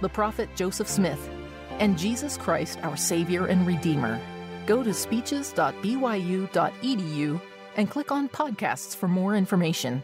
the 0.01 0.09
prophet 0.09 0.49
Joseph 0.53 0.89
Smith, 0.89 1.29
and 1.79 1.97
Jesus 1.97 2.35
Christ, 2.35 2.77
our 2.83 2.97
Savior 2.97 3.45
and 3.45 3.65
Redeemer. 3.65 4.19
Go 4.67 4.83
to 4.83 4.93
speeches.byu.edu 4.93 7.41
and 7.77 7.89
click 7.89 8.11
on 8.11 8.27
podcasts 8.27 8.93
for 8.93 9.07
more 9.07 9.33
information. 9.33 10.03